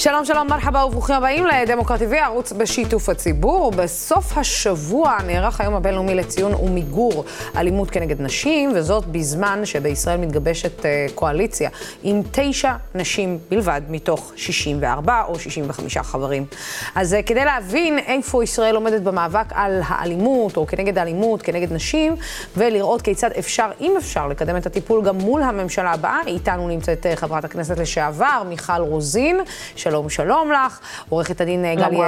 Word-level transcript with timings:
שלום, 0.00 0.24
שלום, 0.24 0.48
מרחבה 0.48 0.84
וברוכים 0.84 1.14
הבאים 1.14 1.46
לדמוקרטי 1.46 2.18
ערוץ 2.18 2.52
בשיתוף 2.52 3.08
הציבור. 3.08 3.70
בסוף 3.70 4.38
השבוע 4.38 5.16
נערך 5.26 5.60
היום 5.60 5.74
הבינלאומי 5.74 6.14
לציון 6.14 6.54
ומיגור 6.54 7.24
אלימות 7.56 7.90
כנגד 7.90 8.22
נשים, 8.22 8.72
וזאת 8.74 9.06
בזמן 9.06 9.60
שבישראל 9.64 10.16
מתגבשת 10.20 10.86
אה, 10.86 11.06
קואליציה 11.14 11.70
עם 12.02 12.22
תשע 12.30 12.72
נשים 12.94 13.38
בלבד 13.50 13.80
מתוך 13.88 14.32
64 14.36 15.22
או 15.28 15.38
65 15.38 15.98
חברים. 15.98 16.46
אז 16.94 17.14
אה, 17.14 17.22
כדי 17.22 17.44
להבין 17.44 17.98
איפה 17.98 18.44
ישראל 18.44 18.74
עומדת 18.74 19.02
במאבק 19.02 19.46
על 19.50 19.80
האלימות, 19.86 20.56
או 20.56 20.66
כנגד 20.66 20.98
האלימות, 20.98 21.42
כנגד 21.42 21.72
נשים, 21.72 22.16
ולראות 22.56 23.02
כיצד 23.02 23.30
אפשר, 23.38 23.70
אם 23.80 23.94
אפשר, 23.98 24.26
לקדם 24.26 24.56
את 24.56 24.66
הטיפול 24.66 25.04
גם 25.04 25.18
מול 25.18 25.42
הממשלה 25.42 25.92
הבאה, 25.92 26.20
איתנו 26.26 26.68
נמצאת 26.68 27.06
אה, 27.06 27.16
חברת 27.16 27.44
הכנסת 27.44 27.78
לשעבר, 27.78 28.42
מיכל 28.48 28.80
רוזין. 28.80 29.40
שלום, 29.88 30.10
שלום 30.10 30.52
לך. 30.52 30.80
עורכת 31.08 31.40
הדין 31.40 31.64
אה, 31.64 31.74
גלי 31.74 31.98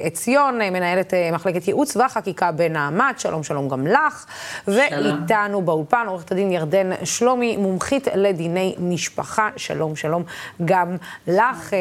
עציון, 0.00 0.60
אה, 0.60 0.70
מנהלת 0.70 1.14
אה, 1.14 1.30
מחלקת 1.32 1.68
ייעוץ 1.68 1.96
והחקיקה 1.96 2.52
בנעמת, 2.52 3.20
שלום, 3.20 3.42
שלום 3.42 3.68
גם 3.68 3.86
לך. 3.86 4.26
ואיתנו 4.68 5.62
באולפן 5.62 6.06
עורכת 6.08 6.32
הדין 6.32 6.52
ירדן 6.52 6.90
שלומי, 7.04 7.56
מומחית 7.56 8.08
לדיני 8.14 8.74
משפחה, 8.78 9.48
שלום, 9.56 9.96
שלום 9.96 10.22
גם 10.64 10.96
לך. 11.26 11.72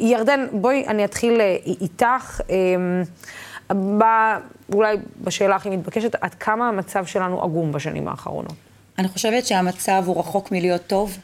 ירדן, 0.00 0.46
בואי 0.52 0.84
אני 0.88 1.04
אתחיל 1.04 1.40
איתך. 1.80 2.40
אולי 4.72 4.96
בשאלה 5.20 5.56
הכי 5.56 5.70
מתבקשת, 5.70 6.14
עד 6.20 6.34
כמה 6.34 6.68
המצב 6.68 7.06
שלנו 7.06 7.42
עגום 7.42 7.72
בשנים 7.72 8.08
האחרונות? 8.08 8.54
אני 8.98 9.08
חושבת 9.08 9.46
שהמצב 9.46 10.02
הוא 10.06 10.18
רחוק 10.18 10.52
מלהיות 10.52 10.82
טוב. 10.86 11.18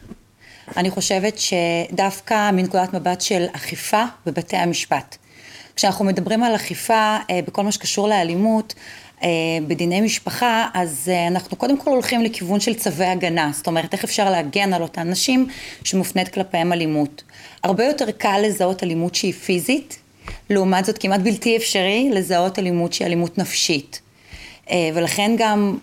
אני 0.76 0.90
חושבת 0.90 1.38
שדווקא 1.38 2.50
מנקודת 2.50 2.94
מבט 2.94 3.20
של 3.20 3.46
אכיפה 3.52 4.04
בבתי 4.26 4.56
המשפט. 4.56 5.16
כשאנחנו 5.76 6.04
מדברים 6.04 6.42
על 6.42 6.56
אכיפה 6.56 7.16
אה, 7.30 7.40
בכל 7.46 7.62
מה 7.62 7.72
שקשור 7.72 8.08
לאלימות, 8.08 8.74
אה, 9.22 9.28
בדיני 9.66 10.00
משפחה, 10.00 10.68
אז 10.74 11.10
אה, 11.12 11.26
אנחנו 11.26 11.56
קודם 11.56 11.78
כל 11.78 11.90
הולכים 11.90 12.22
לכיוון 12.22 12.60
של 12.60 12.74
צווי 12.74 13.06
הגנה. 13.06 13.50
זאת 13.54 13.66
אומרת, 13.66 13.92
איך 13.92 14.04
אפשר 14.04 14.30
להגן 14.30 14.72
על 14.72 14.82
אותן 14.82 15.10
נשים 15.10 15.46
שמופנית 15.84 16.28
כלפיהם 16.28 16.72
אלימות. 16.72 17.22
הרבה 17.64 17.84
יותר 17.84 18.10
קל 18.10 18.40
לזהות 18.44 18.82
אלימות 18.82 19.14
שהיא 19.14 19.32
פיזית, 19.32 19.98
לעומת 20.50 20.84
זאת 20.84 20.98
כמעט 20.98 21.20
בלתי 21.20 21.56
אפשרי 21.56 22.10
לזהות 22.12 22.58
אלימות 22.58 22.92
שהיא 22.92 23.06
אלימות 23.06 23.38
נפשית. 23.38 24.00
ולכן 24.94 25.30
גם 25.38 25.78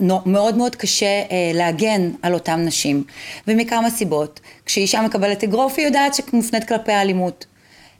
מאוד 0.00 0.56
מאוד 0.56 0.76
קשה 0.76 1.06
אה, 1.06 1.50
להגן 1.54 2.10
על 2.22 2.34
אותן 2.34 2.64
נשים, 2.64 3.04
ומכמה 3.46 3.90
סיבות. 3.90 4.40
כשאישה 4.66 5.02
מקבלת 5.02 5.44
אגרוף 5.44 5.74
היא 5.76 5.86
יודעת 5.86 6.14
שמופנית 6.14 6.64
כלפי 6.64 6.92
האלימות. 6.92 7.46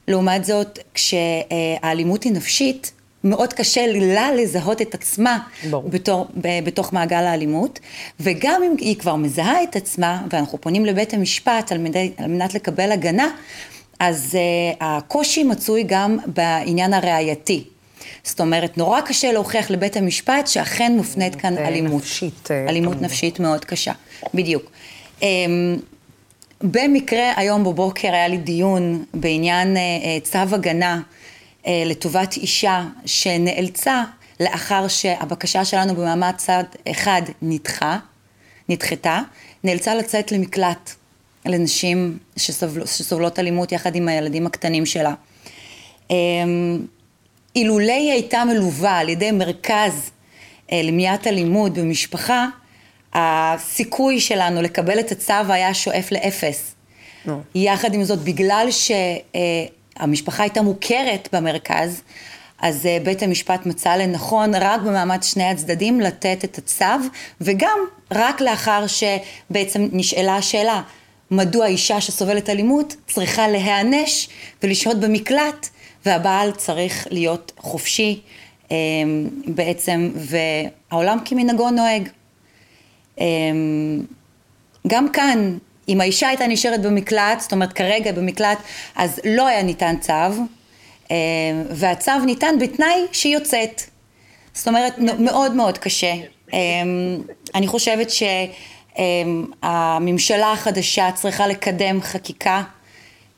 לעומת 0.09 0.45
זאת, 0.45 0.79
כשהאלימות 0.95 2.25
היא 2.25 2.33
נפשית, 2.33 2.93
מאוד 3.25 3.53
קשה 3.53 3.87
לה 3.87 4.33
לזהות 4.33 4.83
את 4.83 4.95
עצמה 4.95 5.39
בתור, 5.71 6.27
בתוך 6.65 6.93
מעגל 6.93 7.25
האלימות, 7.25 7.81
וגם 8.21 8.63
אם 8.67 8.75
היא 8.79 8.97
כבר 8.97 9.17
מזהה 9.17 9.63
את 9.63 9.77
עצמה, 9.77 10.23
ואנחנו 10.31 10.61
פונים 10.61 10.85
לבית 10.85 11.15
המשפט 11.15 11.73
על 11.73 11.79
מנת, 11.79 11.97
על 12.17 12.27
מנת 12.27 12.55
לקבל 12.55 12.93
הגנה, 12.93 13.29
אז 13.99 14.39
uh, 14.39 14.77
הקושי 14.81 15.45
מצוי 15.45 15.85
גם 15.87 16.19
בעניין 16.27 16.95
הראייתי. 16.95 17.65
זאת 18.25 18.41
אומרת, 18.41 18.79
נורא 18.79 19.01
קשה 19.01 19.33
להוכיח 19.33 19.71
לבית 19.71 19.97
המשפט 19.97 20.47
שאכן 20.47 20.93
מופנית 20.97 21.35
כאן 21.35 21.59
אלימות. 21.59 22.03
נפשית. 22.03 22.49
אה, 22.51 22.69
אלימות 22.69 22.93
כמובן. 22.93 23.05
נפשית 23.05 23.41
מאוד 23.41 23.65
קשה, 23.65 23.93
בדיוק. 24.35 24.71
אמ, 25.23 25.77
במקרה 26.63 27.33
היום 27.37 27.65
בבוקר 27.65 28.13
היה 28.13 28.29
לי 28.29 28.37
דיון 28.37 29.05
בעניין 29.15 29.77
אה, 29.77 29.83
אה, 29.83 30.19
צו 30.23 30.55
הגנה 30.55 31.01
לטובת 31.67 32.37
אישה 32.37 32.85
שנאלצה 33.07 34.05
לאחר 34.41 34.89
שהבקשה 34.89 35.65
שלנו 35.65 35.95
במעמד 35.95 36.33
צד 36.37 36.65
אחד 36.91 37.23
נדחה, 37.43 37.99
נדחתה, 38.69 39.21
נאלצה 39.65 39.95
לצאת 39.95 40.33
למקלט 40.33 40.91
לנשים 41.47 42.19
שסובל, 42.37 42.87
שסובלות 42.87 43.39
אלימות 43.39 43.73
יחד 43.73 43.95
עם 43.95 44.09
הילדים 44.09 44.47
הקטנים 44.47 44.87
שלה. 44.87 45.15
אילולא 47.57 47.93
היא 47.93 48.13
הייתה 48.13 48.45
מלווה 48.45 48.99
על 48.99 49.09
ידי 49.09 49.31
מרכז 49.31 50.11
אה, 50.73 50.83
למניעת 50.83 51.27
אלימות 51.27 51.73
במשפחה, 51.73 52.47
הסיכוי 53.15 54.21
שלנו 54.21 54.63
לקבל 54.63 55.01
את 55.01 55.13
הצו 55.13 55.33
היה 55.49 55.75
שואף 55.75 56.13
לאפס. 56.13 56.75
No. 57.27 57.31
יחד 57.55 57.95
עם 57.95 58.05
זאת, 58.05 58.19
בגלל 58.19 58.69
שהמשפחה 58.71 60.43
הייתה 60.43 60.63
מוכרת 60.63 61.29
במרכז, 61.33 62.03
אז 62.59 62.87
אה, 62.87 62.99
בית 63.05 63.23
המשפט 63.23 63.67
מצא 63.67 63.97
לנכון 63.97 64.55
רק 64.55 64.81
במעמד 64.81 65.23
שני 65.23 65.45
הצדדים 65.45 66.01
לתת 66.01 66.45
את 66.45 66.59
הצו, 66.59 66.85
וגם 67.41 67.79
רק 68.13 68.41
לאחר 68.41 68.85
שבעצם 68.87 69.89
נשאלה 69.93 70.37
השאלה, 70.37 70.83
מדוע 71.31 71.67
אישה 71.67 72.01
שסובלת 72.01 72.51
אלימות 72.51 72.97
צריכה 73.07 73.49
להיענש 73.49 74.29
ולשהות 74.63 75.01
במקלט 75.01 75.69
והבעל 76.07 76.53
צריך 76.53 77.07
להיות 77.11 77.53
חופשי 77.57 78.21
אמ, 78.71 79.29
בעצם, 79.47 80.11
והעולם 80.15 81.19
כמנהגו 81.25 81.71
נוהג. 81.71 82.09
אמ, 83.21 84.05
גם 84.87 85.09
כאן, 85.13 85.59
אם 85.89 86.01
האישה 86.01 86.29
הייתה 86.29 86.47
נשארת 86.47 86.83
במקלט, 86.83 87.41
זאת 87.41 87.53
אומרת 87.53 87.73
כרגע 87.73 88.13
במקלט, 88.13 88.59
אז 88.97 89.21
לא 89.25 89.47
היה 89.47 89.63
ניתן 89.63 89.97
צו, 90.01 90.13
אמ, 91.11 91.17
והצו 91.71 92.19
ניתן 92.27 92.55
בתנאי 92.61 93.07
שהיא 93.13 93.35
יוצאת. 93.35 93.83
זאת 94.55 94.69
אומרת, 94.69 94.99
מאוד 94.99 95.55
מאוד 95.55 95.79
קשה. 95.79 96.13
אני 97.55 97.67
חושבת 97.67 98.09
שהממשלה 99.61 100.53
החדשה 100.53 101.11
צריכה 101.15 101.47
לקדם 101.47 102.01
חקיקה 102.01 102.63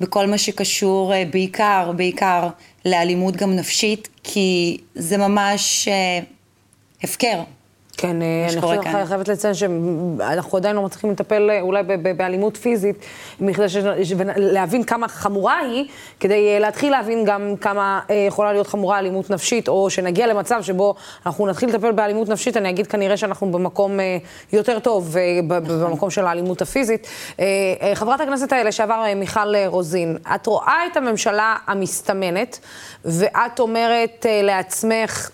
בכל 0.02 0.26
מה 0.26 0.38
שקשור 0.38 1.14
אה, 1.14 1.24
בעיקר, 1.30 1.92
בעיקר 1.96 2.48
לאלימות 2.84 3.36
גם 3.36 3.56
נפשית, 3.56 4.08
כי 4.22 4.78
זה 4.94 5.16
ממש 5.16 5.88
אה, 5.88 6.20
הפקר. 7.02 7.42
כן, 8.02 8.22
אה, 8.22 8.46
אני 8.50 9.06
חייבת 9.06 9.28
לציין 9.28 9.54
שאנחנו 9.54 10.58
עדיין 10.58 10.76
לא 10.76 10.82
מצליחים 10.82 11.10
לטפל 11.10 11.50
אה, 11.50 11.60
אולי 11.60 11.82
באלימות 12.16 12.56
פיזית, 12.56 12.96
מכדי 13.40 13.66
להבין 14.36 14.84
כמה 14.84 15.08
חמורה 15.08 15.58
היא, 15.58 15.84
כדי 16.20 16.54
אה, 16.54 16.58
להתחיל 16.58 16.90
להבין 16.90 17.24
גם 17.24 17.54
כמה 17.60 18.00
יכולה 18.28 18.52
להיות 18.52 18.66
חמורה 18.66 18.98
אלימות 18.98 19.30
נפשית, 19.30 19.68
או 19.68 19.90
שנגיע 19.90 20.26
למצב 20.26 20.62
שבו 20.62 20.94
אנחנו 21.26 21.46
נתחיל 21.46 21.68
לטפל 21.68 21.92
באלימות 21.92 22.28
נפשית, 22.28 22.56
אני 22.56 22.70
אגיד 22.70 22.86
כנראה 22.86 23.16
שאנחנו 23.16 23.52
במקום 23.52 23.98
יותר 24.52 24.78
טוב, 24.78 25.16
נכון. 25.44 25.90
במקום 25.90 26.10
של 26.10 26.26
האלימות 26.26 26.62
הפיזית. 26.62 27.08
חברת 27.94 28.20
הכנסת 28.20 28.52
לשעבר 28.52 29.04
מיכל 29.16 29.66
רוזין, 29.66 30.16
את 30.34 30.46
רואה 30.46 30.86
את 30.92 30.96
הממשלה 30.96 31.56
המסתמנת, 31.66 32.58
ואת 33.04 33.60
אומרת 33.60 34.26
לעצמך, 34.42 35.30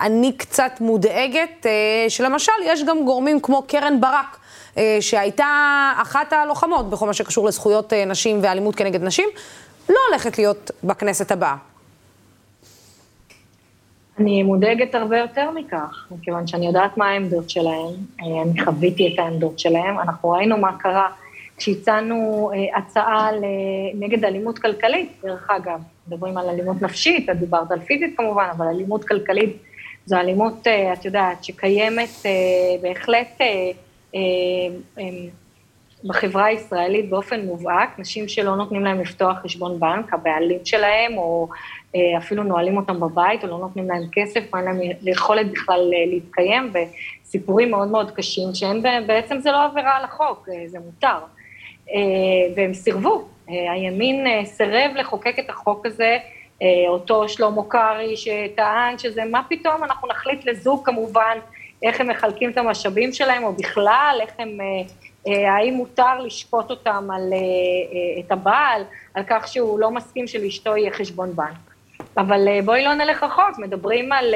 אני 0.00 0.32
קצת 0.36 0.72
מודאגת, 0.80 1.66
אה, 1.66 2.04
שלמשל 2.08 2.52
יש 2.64 2.84
גם 2.84 3.04
גורמים 3.04 3.40
כמו 3.40 3.62
קרן 3.62 4.00
ברק, 4.00 4.38
אה, 4.78 4.96
שהייתה 5.00 5.46
אחת 6.02 6.32
הלוחמות 6.32 6.90
בכל 6.90 7.06
מה 7.06 7.14
שקשור 7.14 7.46
לזכויות 7.46 7.92
אה, 7.92 8.04
נשים 8.04 8.38
ואלימות 8.42 8.74
כנגד 8.74 9.02
נשים, 9.02 9.28
לא 9.88 9.96
הולכת 10.10 10.38
להיות 10.38 10.70
בכנסת 10.84 11.30
הבאה. 11.30 11.56
אני 14.18 14.42
מודאגת 14.42 14.94
הרבה 14.94 15.18
יותר 15.18 15.50
מכך, 15.50 16.06
מכיוון 16.10 16.46
שאני 16.46 16.66
יודעת 16.66 16.96
מה 16.96 17.08
העמדות 17.08 17.50
שלהם, 17.50 17.90
אני 18.20 18.64
חוויתי 18.64 19.14
את 19.14 19.18
העמדות 19.18 19.58
שלהם, 19.58 19.98
אנחנו 19.98 20.30
ראינו 20.30 20.58
מה 20.58 20.78
קרה 20.78 21.08
כשהצענו 21.56 22.50
הצעה 22.76 23.30
נגד 23.94 24.24
אלימות 24.24 24.58
כלכלית, 24.58 25.12
דרך 25.24 25.50
אגב, 25.50 25.80
מדברים 26.08 26.38
על 26.38 26.48
אלימות 26.48 26.82
נפשית, 26.82 27.30
את 27.30 27.38
דיברת 27.38 27.70
על 27.70 27.80
פיזית 27.80 28.16
כמובן, 28.16 28.48
אבל 28.56 28.66
אלימות 28.66 29.04
כלכלית 29.04 29.56
זו 30.06 30.16
אלימות, 30.16 30.66
אה, 30.66 30.92
את 30.92 31.04
יודעת, 31.04 31.44
שקיימת 31.44 32.08
אה, 32.26 32.30
בהחלט 32.82 33.40
אה, 33.40 34.20
בחברה 36.04 36.44
הישראלית 36.44 37.10
באופן 37.10 37.40
מובהק, 37.40 37.98
נשים 37.98 38.28
שלא 38.28 38.56
נותנים 38.56 38.84
להם 38.84 39.00
לפתוח 39.00 39.36
חשבון 39.42 39.80
בנק, 39.80 40.14
הבעלים 40.14 40.58
שלהם, 40.64 41.18
או 41.18 41.48
אפילו 42.18 42.42
נועלים 42.42 42.76
אותם 42.76 43.00
בבית, 43.00 43.44
או 43.44 43.48
לא 43.48 43.58
נותנים 43.58 43.88
להם 43.88 44.02
כסף, 44.12 44.54
אין 44.54 44.64
להם 44.64 44.80
יכולת 45.02 45.50
בכלל 45.52 45.90
להתקיים, 46.06 46.72
וסיפורים 46.72 47.70
מאוד 47.70 47.88
מאוד 47.88 48.10
קשים, 48.10 48.54
שהם 48.54 48.82
בעצם 49.06 49.40
זה 49.40 49.50
לא 49.50 49.64
עבירה 49.64 49.96
על 49.96 50.04
החוק, 50.04 50.48
זה 50.66 50.78
מותר. 50.78 51.18
והם 52.56 52.74
סירבו, 52.74 53.24
הימין 53.48 54.44
סירב 54.44 54.90
לחוקק 54.94 55.38
את 55.38 55.50
החוק 55.50 55.86
הזה, 55.86 56.18
אותו 56.88 57.28
שלמה 57.28 57.62
קרעי 57.68 58.16
שטען 58.16 58.98
שזה 58.98 59.24
מה 59.24 59.42
פתאום 59.48 59.84
אנחנו 59.84 60.08
נחליט 60.08 60.44
לזוג 60.44 60.86
כמובן 60.86 61.38
איך 61.82 62.00
הם 62.00 62.10
מחלקים 62.10 62.50
את 62.50 62.56
המשאבים 62.56 63.12
שלהם 63.12 63.44
או 63.44 63.52
בכלל 63.52 64.18
איך 64.20 64.30
הם 64.38 64.58
אה, 65.26 65.54
האם 65.54 65.74
מותר 65.74 66.18
לשפוט 66.18 66.70
אותם 66.70 67.08
על, 67.14 67.32
את 68.20 68.32
הבעל, 68.32 68.82
על 69.14 69.22
כך 69.26 69.48
שהוא 69.48 69.80
לא 69.80 69.90
מסכים 69.90 70.26
שלאשתו 70.26 70.76
יהיה 70.76 70.92
חשבון 70.92 71.36
בנק. 71.36 71.72
אבל 72.16 72.48
בואי 72.64 72.84
לא 72.84 72.94
נלך 72.94 73.22
רחוק, 73.22 73.58
מדברים 73.58 74.12
על 74.12 74.34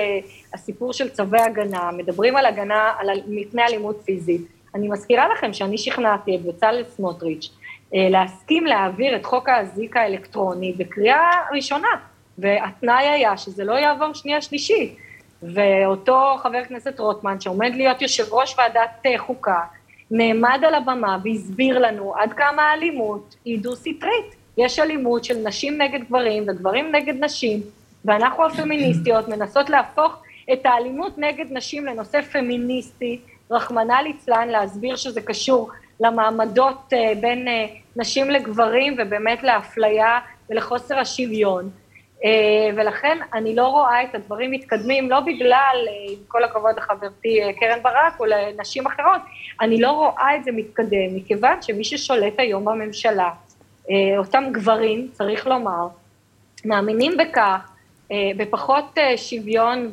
הסיפור 0.54 0.92
של 0.92 1.08
צווי 1.08 1.40
הגנה, 1.40 1.90
מדברים 1.92 2.36
על 2.36 2.46
הגנה 2.46 2.92
על, 2.98 3.10
מפני 3.26 3.62
אלימות 3.62 4.00
פיזית. 4.04 4.40
אני 4.74 4.88
מזכירה 4.88 5.28
לכם 5.28 5.52
שאני 5.52 5.78
שכנעתי 5.78 6.36
את 6.36 6.42
בצלאל 6.42 6.84
סמוטריץ' 6.84 7.50
להסכים 7.92 8.66
להעביר 8.66 9.16
את 9.16 9.24
חוק 9.24 9.48
האזיק 9.48 9.96
האלקטרוני 9.96 10.72
בקריאה 10.72 11.30
ראשונה, 11.52 11.88
והתנאי 12.38 13.06
היה 13.08 13.36
שזה 13.36 13.64
לא 13.64 13.72
יעבור 13.72 14.14
שנייה 14.14 14.40
שלישית. 14.40 14.96
ואותו 15.42 16.36
חבר 16.42 16.64
כנסת 16.64 17.00
רוטמן, 17.00 17.40
שעומד 17.40 17.72
להיות 17.74 18.02
יושב 18.02 18.32
ראש 18.32 18.56
ועדת 18.58 19.18
חוקה, 19.18 19.60
נעמד 20.10 20.60
על 20.66 20.74
הבמה 20.74 21.18
והסביר 21.24 21.78
לנו 21.78 22.14
עד 22.16 22.32
כמה 22.32 22.62
האלימות 22.62 23.36
היא 23.44 23.58
דו-סטרית. 23.60 24.36
יש 24.58 24.78
אלימות 24.78 25.24
של 25.24 25.38
נשים 25.44 25.82
נגד 25.82 26.00
גברים 26.04 26.44
וגברים 26.48 26.92
נגד 26.92 27.24
נשים, 27.24 27.60
ואנחנו 28.04 28.46
הפמיניסטיות 28.46 29.28
מנסות 29.36 29.70
להפוך 29.70 30.22
את 30.52 30.66
האלימות 30.66 31.18
נגד 31.18 31.46
נשים 31.50 31.86
לנושא 31.86 32.22
פמיניסטי, 32.22 33.20
רחמנא 33.50 33.92
ליצלן, 33.92 34.48
להסביר 34.48 34.96
שזה 34.96 35.20
קשור 35.20 35.70
למעמדות 36.00 36.92
בין 37.20 37.48
נשים 37.96 38.30
לגברים 38.30 38.96
ובאמת 38.98 39.42
לאפליה 39.42 40.18
ולחוסר 40.50 40.98
השוויון. 40.98 41.70
ולכן 42.76 43.18
אני 43.34 43.54
לא 43.54 43.66
רואה 43.66 44.02
את 44.02 44.14
הדברים 44.14 44.50
מתקדמים, 44.50 45.10
לא 45.10 45.20
בגלל, 45.20 45.86
עם 46.08 46.18
כל 46.28 46.44
הכבוד 46.44 46.76
לחברתי 46.76 47.40
קרן 47.60 47.82
ברק 47.82 48.20
או 48.20 48.24
לנשים 48.24 48.86
אחרות, 48.86 49.20
אני 49.60 49.80
לא 49.80 49.90
רואה 49.90 50.36
את 50.36 50.44
זה 50.44 50.52
מתקדם, 50.52 51.16
מכיוון 51.16 51.62
שמי 51.62 51.84
ששולט 51.84 52.34
היום 52.38 52.64
בממשלה, 52.64 53.30
אותם 54.18 54.44
גברים, 54.52 55.08
צריך 55.12 55.46
לומר, 55.46 55.88
מאמינים 56.64 57.12
בכך, 57.16 57.70
בפחות 58.36 58.98
שוויון 59.16 59.92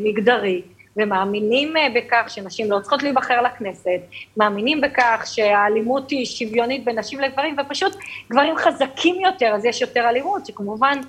ומגדרי, 0.00 0.62
ומאמינים 0.96 1.74
בכך 1.94 2.24
שנשים 2.28 2.70
לא 2.70 2.80
צריכות 2.80 3.02
להיבחר 3.02 3.42
לכנסת, 3.42 4.00
מאמינים 4.36 4.80
בכך 4.80 5.22
שהאלימות 5.26 6.10
היא 6.10 6.26
שוויונית 6.26 6.84
בין 6.84 6.98
נשים 6.98 7.20
לגברים, 7.20 7.56
ופשוט 7.58 7.96
גברים 8.30 8.56
חזקים 8.56 9.20
יותר, 9.20 9.52
אז 9.54 9.64
יש 9.64 9.80
יותר 9.80 10.08
אלימות, 10.08 10.46
שכמובן, 10.46 11.00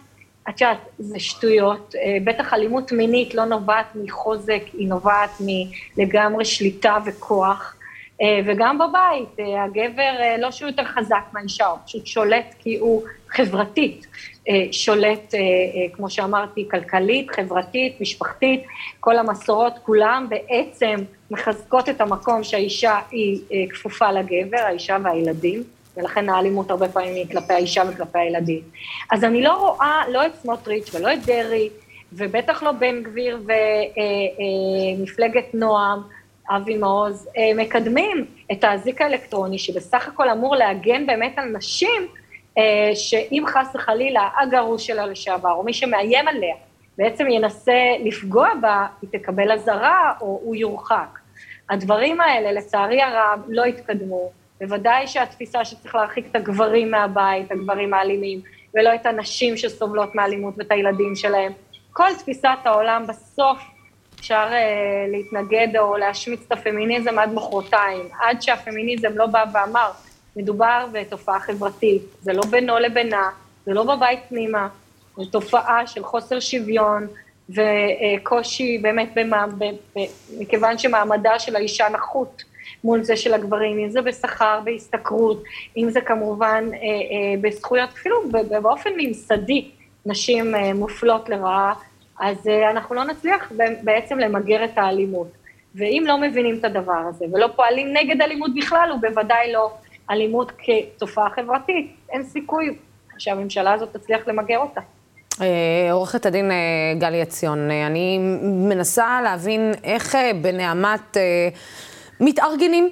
את 0.49 0.61
יודעת, 0.61 0.77
זה 0.99 1.19
שטויות, 1.19 1.95
בטח 2.23 2.53
אלימות 2.53 2.91
מינית 2.91 3.35
לא 3.35 3.45
נובעת 3.45 3.85
מחוזק, 3.95 4.61
היא 4.73 4.87
נובעת 4.87 5.29
מלגמרי 5.97 6.45
שליטה 6.45 6.97
וכוח, 7.05 7.75
וגם 8.45 8.77
בבית, 8.77 9.47
הגבר 9.65 10.11
לא 10.37 10.51
שהוא 10.51 10.69
יותר 10.69 10.83
חזק 10.83 11.23
מהאישה, 11.33 11.65
הוא 11.65 11.79
פשוט 11.85 12.07
שולט 12.07 12.55
כי 12.59 12.77
הוא 12.77 13.03
חברתית, 13.29 14.07
שולט, 14.71 15.33
כמו 15.93 16.09
שאמרתי, 16.09 16.67
כלכלית, 16.71 17.31
חברתית, 17.31 18.01
משפחתית, 18.01 18.63
כל 18.99 19.17
המסורות 19.17 19.73
כולם 19.83 20.27
בעצם 20.29 20.95
מחזקות 21.31 21.89
את 21.89 22.01
המקום 22.01 22.43
שהאישה 22.43 22.99
היא 23.11 23.41
כפופה 23.69 24.11
לגבר, 24.11 24.57
האישה 24.57 24.97
והילדים, 25.03 25.63
ולכן 25.97 26.29
האלימות 26.29 26.71
הרבה 26.71 26.87
פעמים 26.87 27.15
היא 27.15 27.25
כלפי 27.31 27.53
האישה 27.53 27.83
וכלפי 27.89 28.19
הילדים. 28.19 28.61
אז 29.11 29.23
אני 29.23 29.41
לא 29.41 29.53
רואה 29.53 30.01
לא 30.11 30.25
את 30.25 30.35
סמוטריץ' 30.35 30.95
ולא 30.95 31.13
את 31.13 31.25
דרעי, 31.25 31.69
ובטח 32.13 32.63
לא 32.63 32.71
בן 32.71 33.03
גביר 33.03 33.39
ומפלגת 34.99 35.53
נועם, 35.53 35.99
אבי 36.49 36.77
מעוז, 36.77 37.29
מקדמים 37.55 38.25
את 38.51 38.63
האזיק 38.63 39.01
האלקטרוני, 39.01 39.59
שבסך 39.59 40.07
הכל 40.07 40.29
אמור 40.29 40.55
להגן 40.55 41.05
באמת 41.05 41.33
על 41.37 41.49
נשים, 41.49 42.07
שאם 42.93 43.43
חס 43.47 43.75
וחלילה 43.75 44.29
הגרוש 44.41 44.87
שלה 44.87 45.05
לשעבר, 45.05 45.51
או 45.51 45.63
מי 45.63 45.73
שמאיים 45.73 46.27
עליה, 46.27 46.55
בעצם 46.97 47.27
ינסה 47.27 47.73
לפגוע 48.03 48.49
בה, 48.61 48.87
היא 49.01 49.09
תקבל 49.19 49.51
אזהרה 49.51 50.13
או 50.21 50.39
הוא 50.43 50.55
יורחק. 50.55 51.19
הדברים 51.69 52.21
האלה, 52.21 52.51
לצערי 52.51 53.01
הרב, 53.01 53.39
לא 53.47 53.63
התקדמו. 53.63 54.31
בוודאי 54.61 55.07
שהתפיסה 55.07 55.65
שצריך 55.65 55.95
להרחיק 55.95 56.25
את 56.31 56.35
הגברים 56.35 56.91
מהבית, 56.91 57.51
הגברים 57.51 57.93
האלימים, 57.93 58.41
ולא 58.73 58.95
את 58.95 59.05
הנשים 59.05 59.57
שסובלות 59.57 60.15
מאלימות 60.15 60.53
ואת 60.57 60.71
הילדים 60.71 61.15
שלהם. 61.15 61.51
כל 61.91 62.09
תפיסת 62.19 62.57
העולם 62.63 63.07
בסוף 63.07 63.59
אפשר 64.19 64.47
uh, 64.49 65.11
להתנגד 65.11 65.77
או 65.77 65.97
להשמיץ 65.97 66.39
את 66.47 66.51
הפמיניזם 66.51 67.19
עד 67.19 67.33
מחרתיים, 67.33 68.05
עד 68.21 68.41
שהפמיניזם 68.41 69.11
לא 69.15 69.25
בא 69.25 69.43
ואמר, 69.53 69.91
מדובר 70.35 70.85
בתופעה 70.91 71.39
חברתית, 71.39 72.01
זה 72.21 72.33
לא 72.33 72.41
בינו 72.49 72.79
לבינה, 72.79 73.29
זה 73.65 73.73
לא 73.73 73.95
בבית 73.95 74.19
פנימה, 74.29 74.67
זו 75.17 75.25
תופעה 75.25 75.87
של 75.87 76.03
חוסר 76.03 76.39
שוויון 76.39 77.07
וקושי 77.49 78.77
באמת, 78.77 79.09
במה, 79.15 79.45
ב, 79.57 79.63
ב, 79.95 79.99
מכיוון 80.39 80.77
שמעמדה 80.77 81.39
של 81.39 81.55
האישה 81.55 81.89
נחות 81.89 82.43
מול 82.83 83.03
זה 83.03 83.17
של 83.17 83.33
הגברים, 83.33 83.79
אם 83.79 83.89
זה 83.89 84.01
בשכר, 84.01 84.59
בהשתכרות, 84.63 85.43
אם 85.77 85.89
זה 85.89 86.01
כמובן 86.01 86.69
אה, 86.73 86.77
אה, 86.77 87.41
בזכויות, 87.41 87.89
אפילו 87.89 88.15
באופן 88.61 88.89
ממסדי, 88.97 89.69
נשים 90.05 90.55
אה, 90.55 90.73
מופלות 90.73 91.29
לרעה, 91.29 91.73
אז 92.19 92.47
אה, 92.47 92.71
אנחנו 92.71 92.95
לא 92.95 93.03
נצליח 93.03 93.51
בעצם 93.83 94.19
למגר 94.19 94.65
את 94.65 94.77
האלימות. 94.77 95.27
ואם 95.75 96.03
לא 96.07 96.17
מבינים 96.17 96.57
את 96.59 96.65
הדבר 96.65 97.01
הזה 97.09 97.25
ולא 97.33 97.47
פועלים 97.55 97.93
נגד 97.93 98.21
אלימות 98.21 98.51
בכלל, 98.55 98.89
ובוודאי 98.97 99.51
לא 99.53 99.71
אלימות 100.11 100.51
כתופעה 100.57 101.29
חברתית, 101.29 101.95
אין 102.09 102.23
סיכוי 102.23 102.75
שהממשלה 103.17 103.73
הזאת 103.73 103.95
תצליח 103.95 104.27
למגר 104.27 104.57
אותה. 104.57 104.81
עורכת 105.91 106.25
הדין 106.25 106.51
גלי 106.99 107.21
עציון, 107.21 107.71
אני 107.71 108.17
מנסה 108.43 109.19
להבין 109.23 109.73
איך 109.83 110.15
בנעמת 110.41 111.17
מתארגנים 112.19 112.89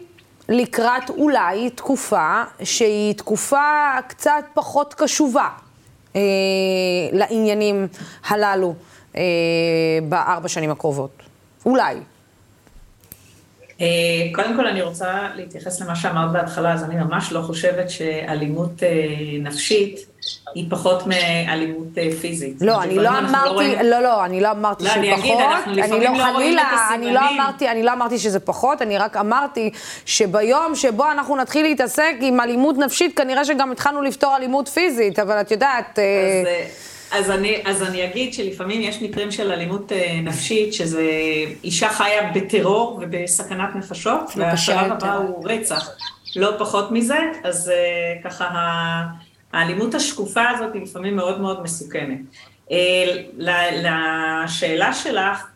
לקראת 0.50 1.10
אולי 1.10 1.70
תקופה 1.70 2.44
שהיא 2.64 3.14
תקופה 3.14 3.92
קצת 4.08 4.46
פחות 4.54 4.94
קשובה 4.94 5.50
לעניינים 7.12 7.88
הללו 8.28 8.74
בארבע 10.10 10.48
שנים 10.48 10.72
הקרובות. 10.72 11.24
אולי. 11.66 11.96
קודם 14.36 14.56
כל 14.56 14.68
אני 14.68 14.82
רוצה 14.82 15.28
להתייחס 15.36 15.82
למה 15.82 15.96
שאמרת 15.96 16.32
בהתחלה, 16.32 16.74
אז 16.74 16.84
אני 16.84 16.96
ממש 16.96 17.32
לא 17.32 17.42
חושבת 17.42 17.90
שאלימות 17.90 18.84
נפשית 19.42 20.00
היא 20.56 20.66
פחות 20.70 21.04
מאלימות 21.08 21.88
פיזית. 22.22 22.58
לא, 22.62 22.84
אני 22.84 22.96
לא 22.96 23.10
אמרתי, 23.20 23.76
לא, 23.84 24.00
לא, 24.00 24.26
אני 24.26 24.42
לא 24.42 24.52
אמרתי 24.52 24.86
שהיא 24.86 25.16
פחות. 25.16 25.26
לא, 25.26 25.34
אני 25.34 25.34
אגיד, 25.34 25.40
אנחנו 25.40 25.74
לפעמים 25.74 26.16
לא 26.16 26.32
רואים 26.32 26.60
את 26.60 26.64
הסימנים. 26.74 27.18
אני 27.72 27.84
לא 27.84 27.94
אמרתי 27.94 28.20
שזה 28.20 28.40
פחות, 28.40 28.82
אני 28.82 28.98
רק 28.98 29.18
אמרתי 29.18 29.70
שביום 30.06 30.76
שבו 30.76 31.12
אנחנו 31.12 31.36
נתחיל 31.36 31.64
להתעסק 31.64 32.14
עם 32.22 32.40
אלימות 32.40 32.78
נפשית, 32.78 33.18
כנראה 33.18 33.46
שגם 33.46 33.72
התחלנו 33.72 34.02
לפתור 34.02 34.36
אלימות 34.36 34.68
פיזית, 34.68 35.20
אבל 35.20 35.42
את 35.42 35.52
יודעת... 35.52 36.00
אז 36.00 36.48
אני, 37.14 37.62
אז 37.66 37.84
אני 37.84 38.06
אגיד 38.06 38.34
שלפעמים 38.34 38.82
יש 38.82 39.02
מקרים 39.02 39.32
של 39.32 39.52
אלימות 39.52 39.92
נפשית, 40.24 40.74
שזה 40.74 41.04
אישה 41.64 41.90
חיה 41.90 42.32
בטרור 42.36 43.00
ובסכנת 43.02 43.76
נפשות, 43.76 44.32
והשלב 44.36 44.92
הבא 44.92 45.16
הוא 45.16 45.50
רצח, 45.50 45.90
לא 46.36 46.52
פחות 46.60 46.92
מזה, 46.92 47.20
אז 47.44 47.72
ככה 48.24 48.50
האלימות 49.54 49.96
השקופה 49.96 50.50
הזאת 50.50 50.74
היא 50.74 50.82
לפעמים 50.82 51.16
מאוד 51.16 51.42
מאוד 51.42 51.64
מסוכנת. 51.64 52.20
לשאלה 53.74 54.94
שלך, 54.94 55.48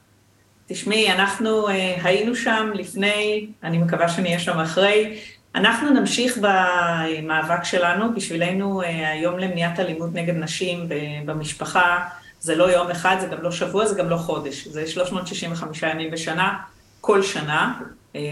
תשמעי, 0.68 1.12
אנחנו 1.12 1.68
היינו 2.04 2.36
שם 2.36 2.72
לפני, 2.74 3.48
אני 3.64 3.78
מקווה 3.78 4.10
שנהיה 4.10 4.40
שם 4.40 4.60
אחרי, 4.60 5.18
אנחנו 5.58 5.90
נמשיך 5.90 6.38
במאבק 6.42 7.64
שלנו, 7.64 8.14
בשבילנו 8.16 8.82
היום 8.82 9.40
למניעת 9.40 9.80
אלימות 9.80 10.10
נגד 10.14 10.36
נשים 10.36 10.90
במשפחה, 11.26 12.00
זה 12.40 12.56
לא 12.56 12.64
יום 12.64 12.92
אחד, 12.92 13.16
זה 13.20 13.28
גם 13.28 13.42
לא 13.42 13.52
שבוע, 13.52 13.86
זה 13.86 13.96
גם 13.96 14.10
לא 14.10 14.16
חודש, 14.16 14.68
זה 14.68 14.88
365 14.88 15.84
ימים 15.84 16.12
בשנה, 16.12 16.58
כל 17.02 17.24
שנה, 17.24 17.74